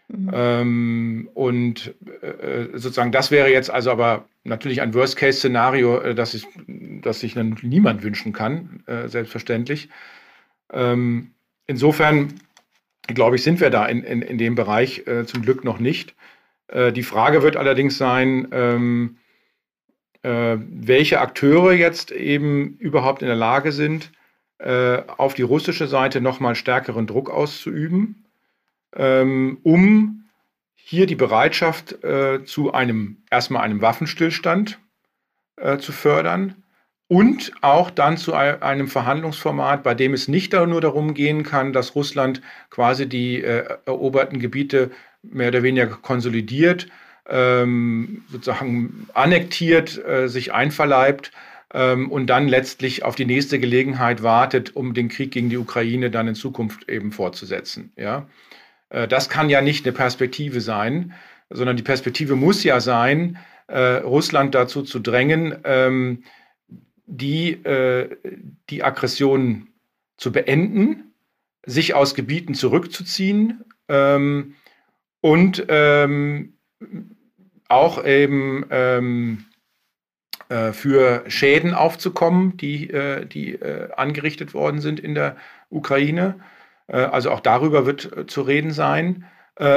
[0.08, 0.30] Mhm.
[0.32, 6.46] Ähm, und äh, sozusagen, das wäre jetzt also aber natürlich ein Worst-Case-Szenario, äh, das, ich,
[7.02, 9.88] das sich dann niemand wünschen kann, äh, selbstverständlich.
[10.72, 11.32] Ähm,
[11.66, 12.34] insofern,
[13.06, 16.14] glaube ich, sind wir da in, in, in dem Bereich äh, zum Glück noch nicht.
[16.68, 19.18] Äh, die Frage wird allerdings sein, ähm,
[20.22, 24.10] äh, welche Akteure jetzt eben überhaupt in der Lage sind,
[24.58, 28.24] äh, auf die russische Seite nochmal stärkeren Druck auszuüben,
[28.94, 30.24] ähm, um
[30.74, 34.78] hier die Bereitschaft äh, zu einem erstmal einem Waffenstillstand
[35.56, 36.62] äh, zu fördern
[37.08, 41.94] und auch dann zu einem Verhandlungsformat, bei dem es nicht nur darum gehen kann, dass
[41.94, 42.40] Russland
[42.70, 44.90] quasi die äh, eroberten Gebiete
[45.22, 46.88] mehr oder weniger konsolidiert,
[47.28, 51.30] ähm, sozusagen annektiert, äh, sich einverleibt
[51.74, 56.10] ähm, und dann letztlich auf die nächste Gelegenheit wartet, um den Krieg gegen die Ukraine
[56.10, 57.92] dann in Zukunft eben fortzusetzen.
[57.96, 58.26] Ja?
[58.90, 61.14] Äh, das kann ja nicht eine Perspektive sein,
[61.50, 63.38] sondern die Perspektive muss ja sein,
[63.68, 66.22] äh, Russland dazu zu drängen, ähm,
[67.06, 68.16] die, äh,
[68.70, 69.68] die Aggression
[70.16, 71.14] zu beenden,
[71.64, 74.54] sich aus Gebieten zurückzuziehen ähm,
[75.20, 76.54] und ähm,
[77.68, 79.46] auch eben ähm,
[80.48, 85.36] äh, für Schäden aufzukommen, die, äh, die äh, angerichtet worden sind in der
[85.70, 86.38] Ukraine.
[86.86, 89.24] Äh, also auch darüber wird äh, zu reden sein.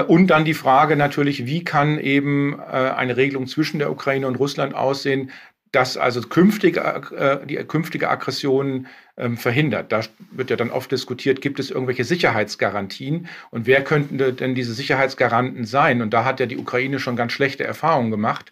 [0.07, 4.75] Und dann die Frage natürlich, wie kann eben eine Regelung zwischen der Ukraine und Russland
[4.75, 5.31] aussehen,
[5.71, 9.91] dass also künftige, äh, die künftige Aggression ähm, verhindert.
[9.91, 10.01] Da
[10.31, 15.65] wird ja dann oft diskutiert, gibt es irgendwelche Sicherheitsgarantien und wer könnten denn diese Sicherheitsgaranten
[15.65, 16.01] sein?
[16.01, 18.51] Und da hat ja die Ukraine schon ganz schlechte Erfahrungen gemacht,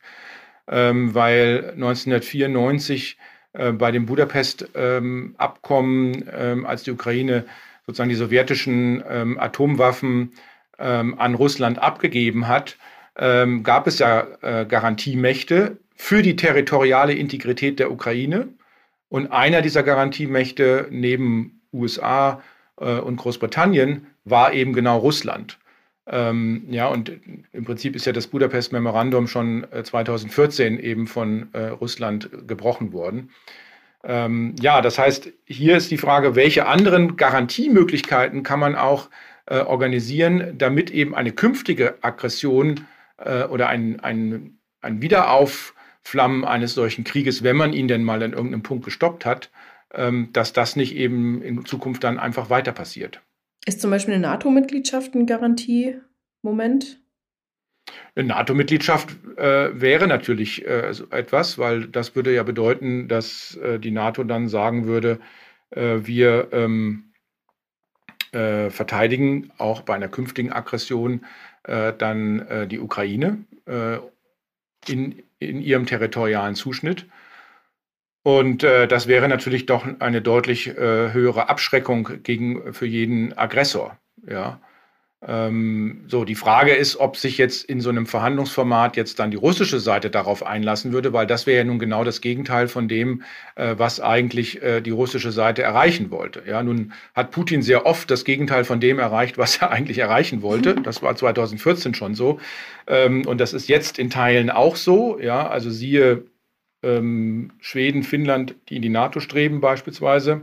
[0.67, 3.17] ähm, weil 1994
[3.53, 7.45] äh, bei dem Budapest-Abkommen, ähm, als die Ukraine
[7.85, 9.01] sozusagen die sowjetischen
[9.39, 10.33] Atomwaffen
[10.77, 12.75] an Russland abgegeben hat,
[13.15, 18.47] gab es ja äh, Garantiemächte, für die territoriale Integrität der Ukraine.
[19.09, 22.41] Und einer dieser Garantiemächte neben USA
[22.79, 25.57] äh, und Großbritannien war eben genau Russland.
[26.05, 27.11] Ähm, ja, und
[27.51, 33.31] im Prinzip ist ja das Budapest-Memorandum schon äh, 2014 eben von äh, Russland gebrochen worden.
[34.03, 39.09] Ähm, ja, das heißt, hier ist die Frage, welche anderen Garantiemöglichkeiten kann man auch
[39.47, 42.85] äh, organisieren, damit eben eine künftige Aggression
[43.17, 45.73] äh, oder ein, ein, ein Wiederauf
[46.07, 49.51] Flammen eines solchen Krieges, wenn man ihn denn mal an irgendeinem Punkt gestoppt hat,
[49.93, 53.21] ähm, dass das nicht eben in Zukunft dann einfach weiter passiert.
[53.65, 57.01] Ist zum Beispiel eine NATO-Mitgliedschaft ein Garantiemoment?
[58.15, 63.91] Eine NATO-Mitgliedschaft äh, wäre natürlich äh, etwas, weil das würde ja bedeuten, dass äh, die
[63.91, 65.19] NATO dann sagen würde,
[65.71, 67.11] äh, wir ähm,
[68.31, 71.25] äh, verteidigen auch bei einer künftigen Aggression
[71.63, 73.43] äh, dann die Ukraine
[74.87, 77.07] in, in ihrem territorialen Zuschnitt.
[78.23, 83.97] Und äh, das wäre natürlich doch eine deutlich äh, höhere Abschreckung gegen, für jeden Aggressor.
[84.27, 84.59] Ja.
[85.25, 89.37] Ähm, so, die Frage ist, ob sich jetzt in so einem Verhandlungsformat jetzt dann die
[89.37, 93.23] russische Seite darauf einlassen würde, weil das wäre ja nun genau das Gegenteil von dem,
[93.55, 96.43] äh, was eigentlich äh, die russische Seite erreichen wollte.
[96.45, 100.43] Ja, nun hat Putin sehr oft das Gegenteil von dem erreicht, was er eigentlich erreichen
[100.43, 100.75] wollte.
[100.75, 102.39] Das war 2014 schon so.
[102.85, 105.19] Ähm, und das ist jetzt in Teilen auch so.
[105.19, 106.25] Ja, also siehe
[106.83, 110.41] ähm, Schweden, Finnland, die in die NATO streben beispielsweise.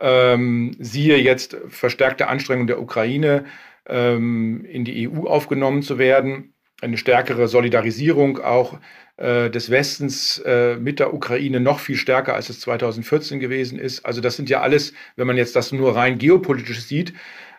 [0.00, 3.44] Ähm, siehe jetzt verstärkte Anstrengungen der Ukraine,
[3.86, 6.54] ähm, in die EU aufgenommen zu werden.
[6.80, 8.78] Eine stärkere Solidarisierung auch
[9.16, 14.04] äh, des Westens äh, mit der Ukraine noch viel stärker, als es 2014 gewesen ist.
[14.04, 17.12] Also das sind ja alles, wenn man jetzt das nur rein geopolitisch sieht,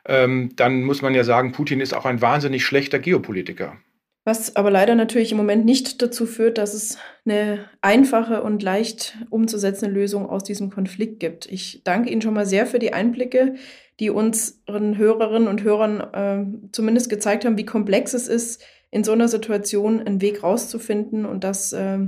[0.05, 3.77] ähm, dann muss man ja sagen, Putin ist auch ein wahnsinnig schlechter Geopolitiker.
[4.25, 9.17] Was aber leider natürlich im Moment nicht dazu führt, dass es eine einfache und leicht
[9.29, 11.45] umzusetzende Lösung aus diesem Konflikt gibt.
[11.51, 13.55] Ich danke Ihnen schon mal sehr für die Einblicke,
[13.99, 19.11] die unseren Hörerinnen und Hörern äh, zumindest gezeigt haben, wie komplex es ist, in so
[19.11, 21.99] einer Situation einen Weg rauszufinden und dass äh,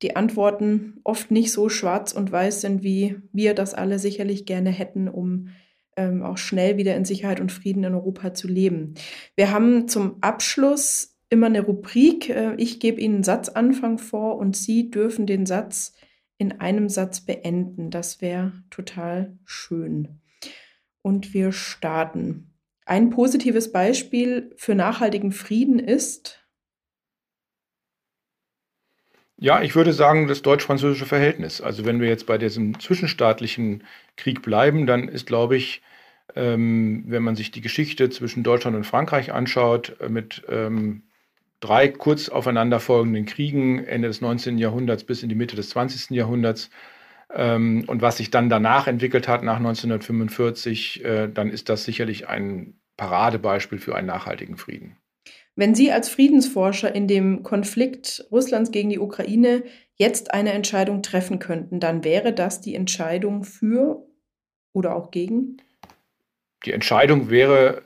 [0.00, 4.70] die Antworten oft nicht so schwarz und weiß sind, wie wir das alle sicherlich gerne
[4.70, 5.48] hätten, um
[5.96, 8.94] ähm, auch schnell wieder in Sicherheit und Frieden in Europa zu leben.
[9.36, 12.28] Wir haben zum Abschluss immer eine Rubrik.
[12.28, 15.94] Äh, ich gebe Ihnen einen Satzanfang vor und Sie dürfen den Satz
[16.36, 17.90] in einem Satz beenden.
[17.90, 20.20] Das wäre total schön.
[21.02, 22.54] Und wir starten.
[22.84, 26.44] Ein positives Beispiel für nachhaltigen Frieden ist.
[29.36, 31.62] Ja, ich würde sagen, das deutsch-französische Verhältnis.
[31.62, 33.84] Also wenn wir jetzt bei diesem zwischenstaatlichen
[34.16, 35.80] Krieg bleiben, dann ist, glaube ich,
[36.34, 41.04] ähm, wenn man sich die Geschichte zwischen Deutschland und Frankreich anschaut, äh, mit ähm,
[41.60, 44.58] drei kurz aufeinanderfolgenden Kriegen Ende des 19.
[44.58, 46.10] Jahrhunderts bis in die Mitte des 20.
[46.10, 46.70] Jahrhunderts.
[47.32, 52.28] Ähm, und was sich dann danach entwickelt hat, nach 1945, äh, dann ist das sicherlich
[52.28, 54.96] ein Paradebeispiel für einen nachhaltigen Frieden.
[55.56, 59.62] Wenn Sie als Friedensforscher in dem Konflikt Russlands gegen die Ukraine
[59.94, 64.06] jetzt eine Entscheidung treffen könnten, dann wäre das die Entscheidung für
[64.72, 65.58] oder auch gegen?
[66.64, 67.82] Die Entscheidung wäre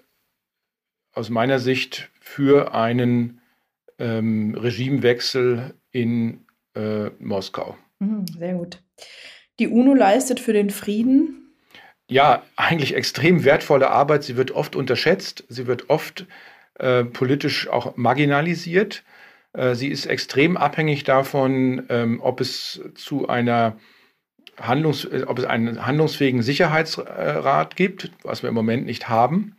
[1.12, 3.41] aus meiner Sicht für einen
[3.99, 7.76] ähm, Regimewechsel in äh, Moskau.
[7.99, 8.82] Mhm, sehr gut.
[9.59, 11.55] Die UNO leistet für den Frieden?
[12.09, 14.24] Ja, eigentlich extrem wertvolle Arbeit.
[14.24, 15.45] Sie wird oft unterschätzt.
[15.49, 16.26] Sie wird oft
[16.74, 19.05] äh, politisch auch marginalisiert.
[19.53, 23.78] Äh, sie ist extrem abhängig davon, ähm, ob es zu einer
[24.61, 29.57] Handlungs äh, ob es einen handlungsfähigen Sicherheitsrat gibt, was wir im Moment nicht haben.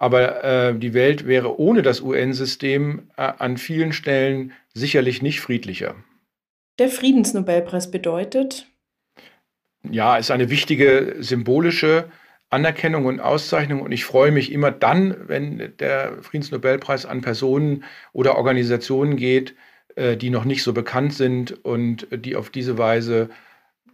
[0.00, 5.96] Aber äh, die Welt wäre ohne das UN-System äh, an vielen Stellen sicherlich nicht friedlicher.
[6.78, 8.68] Der Friedensnobelpreis bedeutet?
[9.82, 12.04] Ja, ist eine wichtige symbolische
[12.48, 13.82] Anerkennung und Auszeichnung.
[13.82, 17.82] Und ich freue mich immer dann, wenn der Friedensnobelpreis an Personen
[18.12, 19.56] oder Organisationen geht,
[19.96, 23.30] äh, die noch nicht so bekannt sind und die auf diese Weise,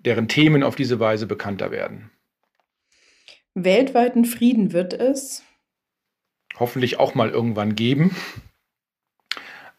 [0.04, 2.10] deren Themen auf diese Weise bekannter werden.
[3.54, 5.44] Weltweiten Frieden wird es,
[6.58, 8.16] hoffentlich auch mal irgendwann geben.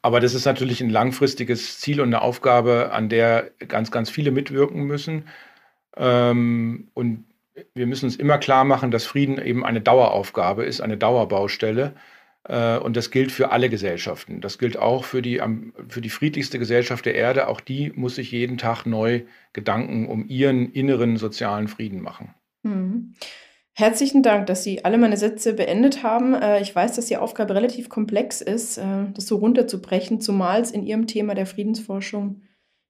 [0.01, 4.29] Aber das ist natürlich ein langfristiges Ziel und eine Aufgabe, an der ganz, ganz viele
[4.29, 5.27] mitwirken müssen.
[5.97, 7.25] Ähm, und
[7.73, 11.95] wir müssen uns immer klar machen, dass Frieden eben eine Daueraufgabe ist, eine Dauerbaustelle.
[12.43, 14.41] Äh, und das gilt für alle Gesellschaften.
[14.41, 15.41] Das gilt auch für die,
[15.87, 17.47] für die friedlichste Gesellschaft der Erde.
[17.47, 19.21] Auch die muss sich jeden Tag neu
[19.53, 22.33] Gedanken um ihren inneren sozialen Frieden machen.
[22.63, 23.15] Mhm.
[23.77, 26.33] Herzlichen Dank, dass Sie alle meine Sätze beendet haben.
[26.33, 30.71] Äh, ich weiß, dass die Aufgabe relativ komplex ist, äh, das so runterzubrechen, zumal es
[30.71, 32.41] in Ihrem Thema der Friedensforschung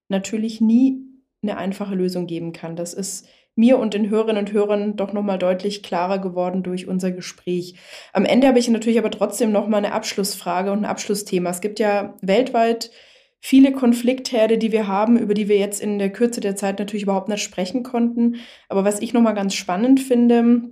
[0.10, 1.02] natürlich nie
[1.42, 2.76] eine einfache Lösung geben kann.
[2.76, 7.12] Das ist mir und den Hörerinnen und Hörern doch nochmal deutlich klarer geworden durch unser
[7.12, 7.80] Gespräch.
[8.14, 11.50] Am Ende habe ich natürlich aber trotzdem nochmal eine Abschlussfrage und ein Abschlussthema.
[11.50, 12.92] Es gibt ja weltweit
[13.40, 17.04] viele Konfliktherde, die wir haben, über die wir jetzt in der Kürze der Zeit natürlich
[17.04, 18.38] überhaupt nicht sprechen konnten.
[18.70, 20.70] Aber was ich nochmal ganz spannend finde,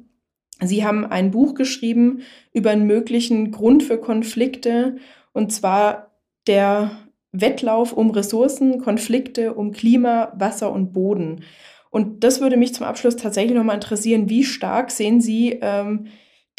[0.61, 2.21] Sie haben ein Buch geschrieben
[2.53, 4.97] über einen möglichen Grund für Konflikte,
[5.33, 6.11] und zwar
[6.47, 6.91] der
[7.31, 11.43] Wettlauf um Ressourcen, Konflikte um Klima, Wasser und Boden.
[11.89, 14.29] Und das würde mich zum Abschluss tatsächlich nochmal interessieren.
[14.29, 16.07] Wie stark sehen Sie ähm,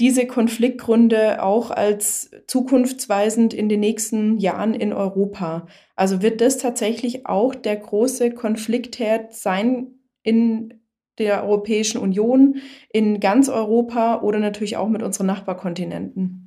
[0.01, 5.67] diese Konfliktgründe auch als zukunftsweisend in den nächsten Jahren in Europa?
[5.95, 10.81] Also wird das tatsächlich auch der große Konfliktherd sein in
[11.19, 12.57] der Europäischen Union,
[12.93, 16.45] in ganz Europa oder natürlich auch mit unseren Nachbarkontinenten?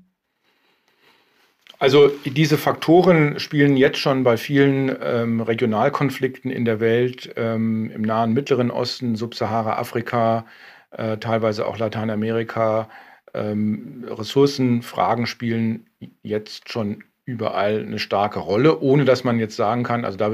[1.79, 8.01] Also diese Faktoren spielen jetzt schon bei vielen ähm, Regionalkonflikten in der Welt, ähm, im
[8.01, 10.45] Nahen Mittleren Osten, Subsahara-Afrika,
[10.91, 12.89] äh, teilweise auch Lateinamerika,
[13.33, 15.87] ähm, Ressourcenfragen spielen
[16.23, 20.33] jetzt schon überall eine starke Rolle, ohne dass man jetzt sagen kann, also da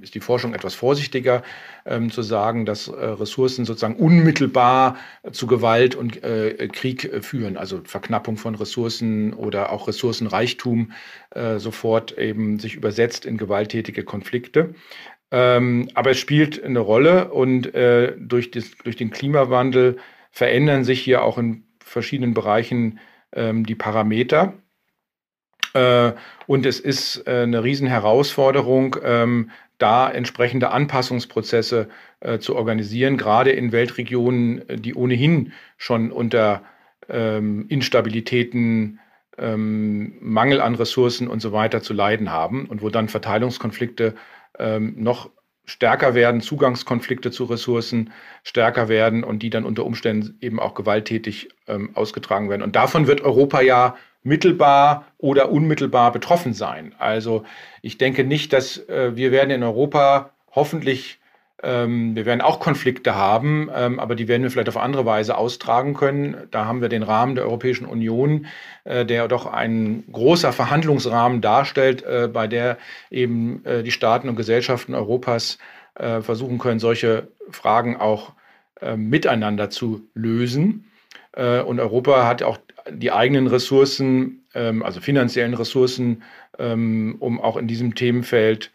[0.00, 1.42] ist die Forschung etwas vorsichtiger
[1.84, 7.22] ähm, zu sagen, dass äh, Ressourcen sozusagen unmittelbar äh, zu Gewalt und äh, Krieg äh,
[7.22, 10.92] führen, also Verknappung von Ressourcen oder auch Ressourcenreichtum
[11.30, 14.74] äh, sofort eben sich übersetzt in gewalttätige Konflikte.
[15.32, 19.96] Ähm, aber es spielt eine Rolle und äh, durch, das, durch den Klimawandel
[20.30, 23.00] verändern sich hier auch in verschiedenen Bereichen
[23.32, 24.54] ähm, die Parameter.
[25.74, 26.12] Äh,
[26.46, 31.88] und es ist äh, eine Riesenherausforderung, ähm, da entsprechende Anpassungsprozesse
[32.20, 36.62] äh, zu organisieren, gerade in Weltregionen, die ohnehin schon unter
[37.08, 38.98] ähm, Instabilitäten,
[39.36, 44.14] ähm, Mangel an Ressourcen und so weiter zu leiden haben und wo dann Verteilungskonflikte
[44.96, 45.30] noch
[45.68, 48.10] stärker werden, Zugangskonflikte zu Ressourcen
[48.42, 51.50] stärker werden und die dann unter Umständen eben auch gewalttätig
[51.92, 52.62] ausgetragen werden.
[52.62, 56.94] Und davon wird Europa ja mittelbar oder unmittelbar betroffen sein.
[56.98, 57.44] Also
[57.82, 61.18] ich denke nicht, dass äh, wir werden in Europa hoffentlich,
[61.62, 65.36] ähm, wir werden auch Konflikte haben, ähm, aber die werden wir vielleicht auf andere Weise
[65.36, 66.36] austragen können.
[66.52, 68.46] Da haben wir den Rahmen der Europäischen Union,
[68.84, 72.78] äh, der doch ein großer Verhandlungsrahmen darstellt, äh, bei der
[73.10, 75.58] eben äh, die Staaten und Gesellschaften Europas
[75.96, 78.34] äh, versuchen können, solche Fragen auch
[78.80, 80.84] äh, miteinander zu lösen.
[81.36, 82.58] Und Europa hat auch
[82.90, 86.22] die eigenen Ressourcen, ähm, also finanziellen Ressourcen,
[86.58, 88.72] ähm, um auch in diesem Themenfeld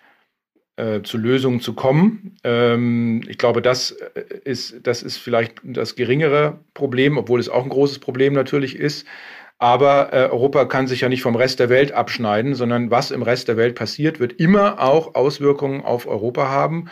[0.75, 2.35] äh, zu Lösungen zu kommen.
[2.43, 7.63] Ähm, ich glaube, das äh, ist, das ist vielleicht das geringere Problem, obwohl es auch
[7.63, 9.05] ein großes Problem natürlich ist.
[9.59, 13.21] Aber äh, Europa kann sich ja nicht vom Rest der Welt abschneiden, sondern was im
[13.21, 16.89] Rest der Welt passiert, wird immer auch Auswirkungen auf Europa haben.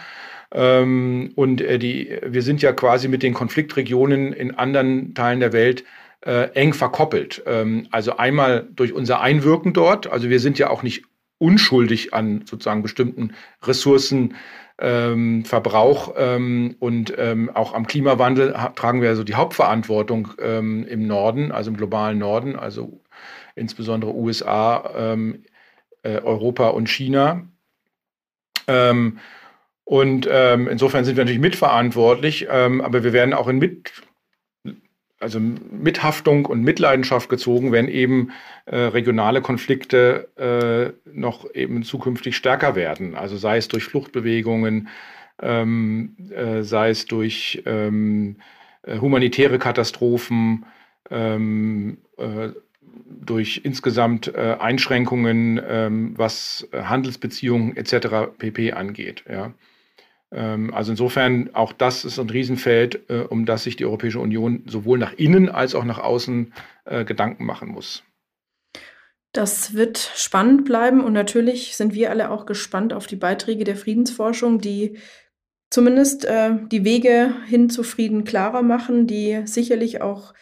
[0.54, 5.54] Ähm, und äh, die, wir sind ja quasi mit den Konfliktregionen in anderen Teilen der
[5.54, 5.84] Welt
[6.26, 7.44] äh, eng verkoppelt.
[7.46, 11.04] Ähm, also einmal durch unser Einwirken dort, also wir sind ja auch nicht
[11.42, 13.34] unschuldig an sozusagen bestimmten
[13.64, 14.36] Ressourcen.
[14.80, 15.44] Ähm,
[16.18, 21.70] ähm, und ähm, auch am Klimawandel tragen wir also die Hauptverantwortung ähm, im Norden, also
[21.72, 23.02] im globalen Norden, also
[23.56, 25.44] insbesondere USA, ähm,
[26.04, 27.48] äh, Europa und China.
[28.68, 29.20] Ähm,
[29.84, 33.92] und insofern sind wir natürlich mitverantwortlich, aber wir werden auch in mit
[35.22, 38.32] also Mithaftung und Mitleidenschaft gezogen, wenn eben
[38.66, 43.16] äh, regionale Konflikte äh, noch eben zukünftig stärker werden.
[43.16, 44.90] Also sei es durch Fluchtbewegungen,
[45.42, 48.38] ähm, äh, sei es durch ähm,
[48.84, 50.66] äh, humanitäre Katastrophen,
[51.10, 52.50] ähm, äh,
[53.10, 58.34] durch insgesamt äh, Einschränkungen, ähm, was Handelsbeziehungen etc.
[58.38, 59.24] pp angeht.
[59.30, 59.54] Ja.
[60.32, 64.64] Ähm, also insofern, auch das ist ein Riesenfeld, äh, um das sich die Europäische Union
[64.66, 66.54] sowohl nach innen als auch nach außen
[66.86, 68.04] äh, Gedanken machen muss.
[69.34, 73.78] Das wird spannend bleiben und natürlich sind wir alle auch gespannt auf die Beiträge der
[73.78, 74.98] Friedensforschung, die
[75.70, 80.34] zumindest äh, die Wege hin zu Frieden klarer machen, die sicherlich auch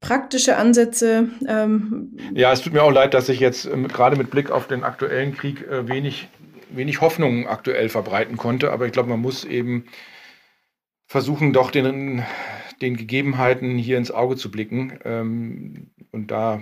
[0.00, 1.30] praktische Ansätze.
[1.48, 4.68] Ähm ja, es tut mir auch leid, dass ich jetzt ähm, gerade mit Blick auf
[4.68, 6.28] den aktuellen Krieg äh, wenig
[6.76, 8.72] wenig Hoffnung aktuell verbreiten konnte.
[8.72, 9.84] Aber ich glaube, man muss eben
[11.06, 12.24] versuchen, doch den,
[12.80, 14.98] den Gegebenheiten hier ins Auge zu blicken.
[15.04, 16.60] Ähm, und da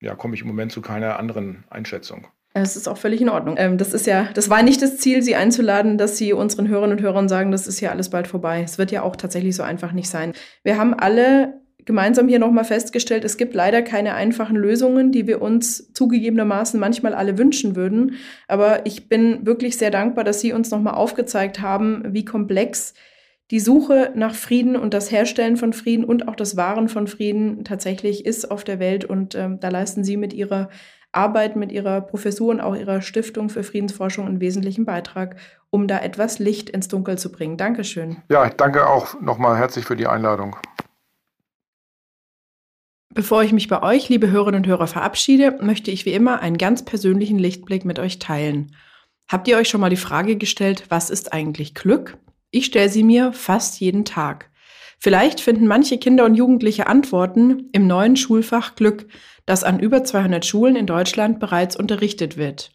[0.00, 2.26] ja, komme ich im Moment zu keiner anderen Einschätzung.
[2.54, 3.56] Es ist auch völlig in Ordnung.
[3.58, 6.96] Ähm, das ist ja, das war nicht das Ziel, Sie einzuladen, dass Sie unseren Hörerinnen
[6.96, 8.62] und Hörern sagen, das ist ja alles bald vorbei.
[8.62, 10.32] Es wird ja auch tatsächlich so einfach nicht sein.
[10.62, 15.40] Wir haben alle gemeinsam hier nochmal festgestellt, es gibt leider keine einfachen Lösungen, die wir
[15.40, 18.16] uns zugegebenermaßen manchmal alle wünschen würden.
[18.48, 22.92] Aber ich bin wirklich sehr dankbar, dass Sie uns nochmal aufgezeigt haben, wie komplex
[23.52, 27.64] die Suche nach Frieden und das Herstellen von Frieden und auch das Wahren von Frieden
[27.64, 29.04] tatsächlich ist auf der Welt.
[29.04, 30.68] Und ähm, da leisten Sie mit Ihrer
[31.12, 35.36] Arbeit, mit Ihrer Professur und auch Ihrer Stiftung für Friedensforschung einen wesentlichen Beitrag,
[35.70, 37.56] um da etwas Licht ins Dunkel zu bringen.
[37.56, 38.16] Dankeschön.
[38.28, 40.56] Ja, danke auch nochmal herzlich für die Einladung.
[43.16, 46.58] Bevor ich mich bei euch, liebe Hörerinnen und Hörer, verabschiede, möchte ich wie immer einen
[46.58, 48.76] ganz persönlichen Lichtblick mit euch teilen.
[49.26, 52.18] Habt ihr euch schon mal die Frage gestellt, was ist eigentlich Glück?
[52.50, 54.50] Ich stelle sie mir fast jeden Tag.
[54.98, 59.06] Vielleicht finden manche Kinder und Jugendliche Antworten im neuen Schulfach Glück,
[59.46, 62.70] das an über 200 Schulen in Deutschland bereits unterrichtet wird.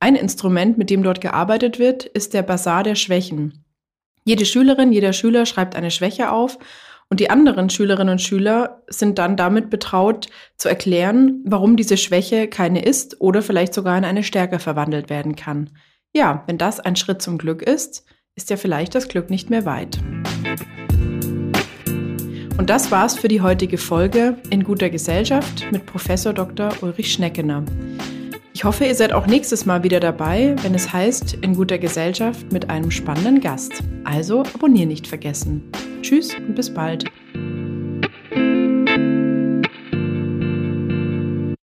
[0.00, 3.64] Ein Instrument, mit dem dort gearbeitet wird, ist der Basar der Schwächen.
[4.24, 6.58] Jede Schülerin, jeder Schüler schreibt eine Schwäche auf
[7.10, 12.48] und die anderen Schülerinnen und Schüler sind dann damit betraut, zu erklären, warum diese Schwäche
[12.48, 15.70] keine ist oder vielleicht sogar in eine Stärke verwandelt werden kann.
[16.12, 18.04] Ja, wenn das ein Schritt zum Glück ist,
[18.36, 19.98] ist ja vielleicht das Glück nicht mehr weit.
[22.56, 26.70] Und das war's für die heutige Folge in guter Gesellschaft mit Professor Dr.
[26.82, 27.64] Ulrich Schneckener.
[28.56, 32.52] Ich hoffe, ihr seid auch nächstes Mal wieder dabei, wenn es heißt in guter Gesellschaft
[32.52, 33.82] mit einem spannenden Gast.
[34.04, 35.72] Also abonnieren nicht vergessen.
[36.02, 37.04] Tschüss und bis bald.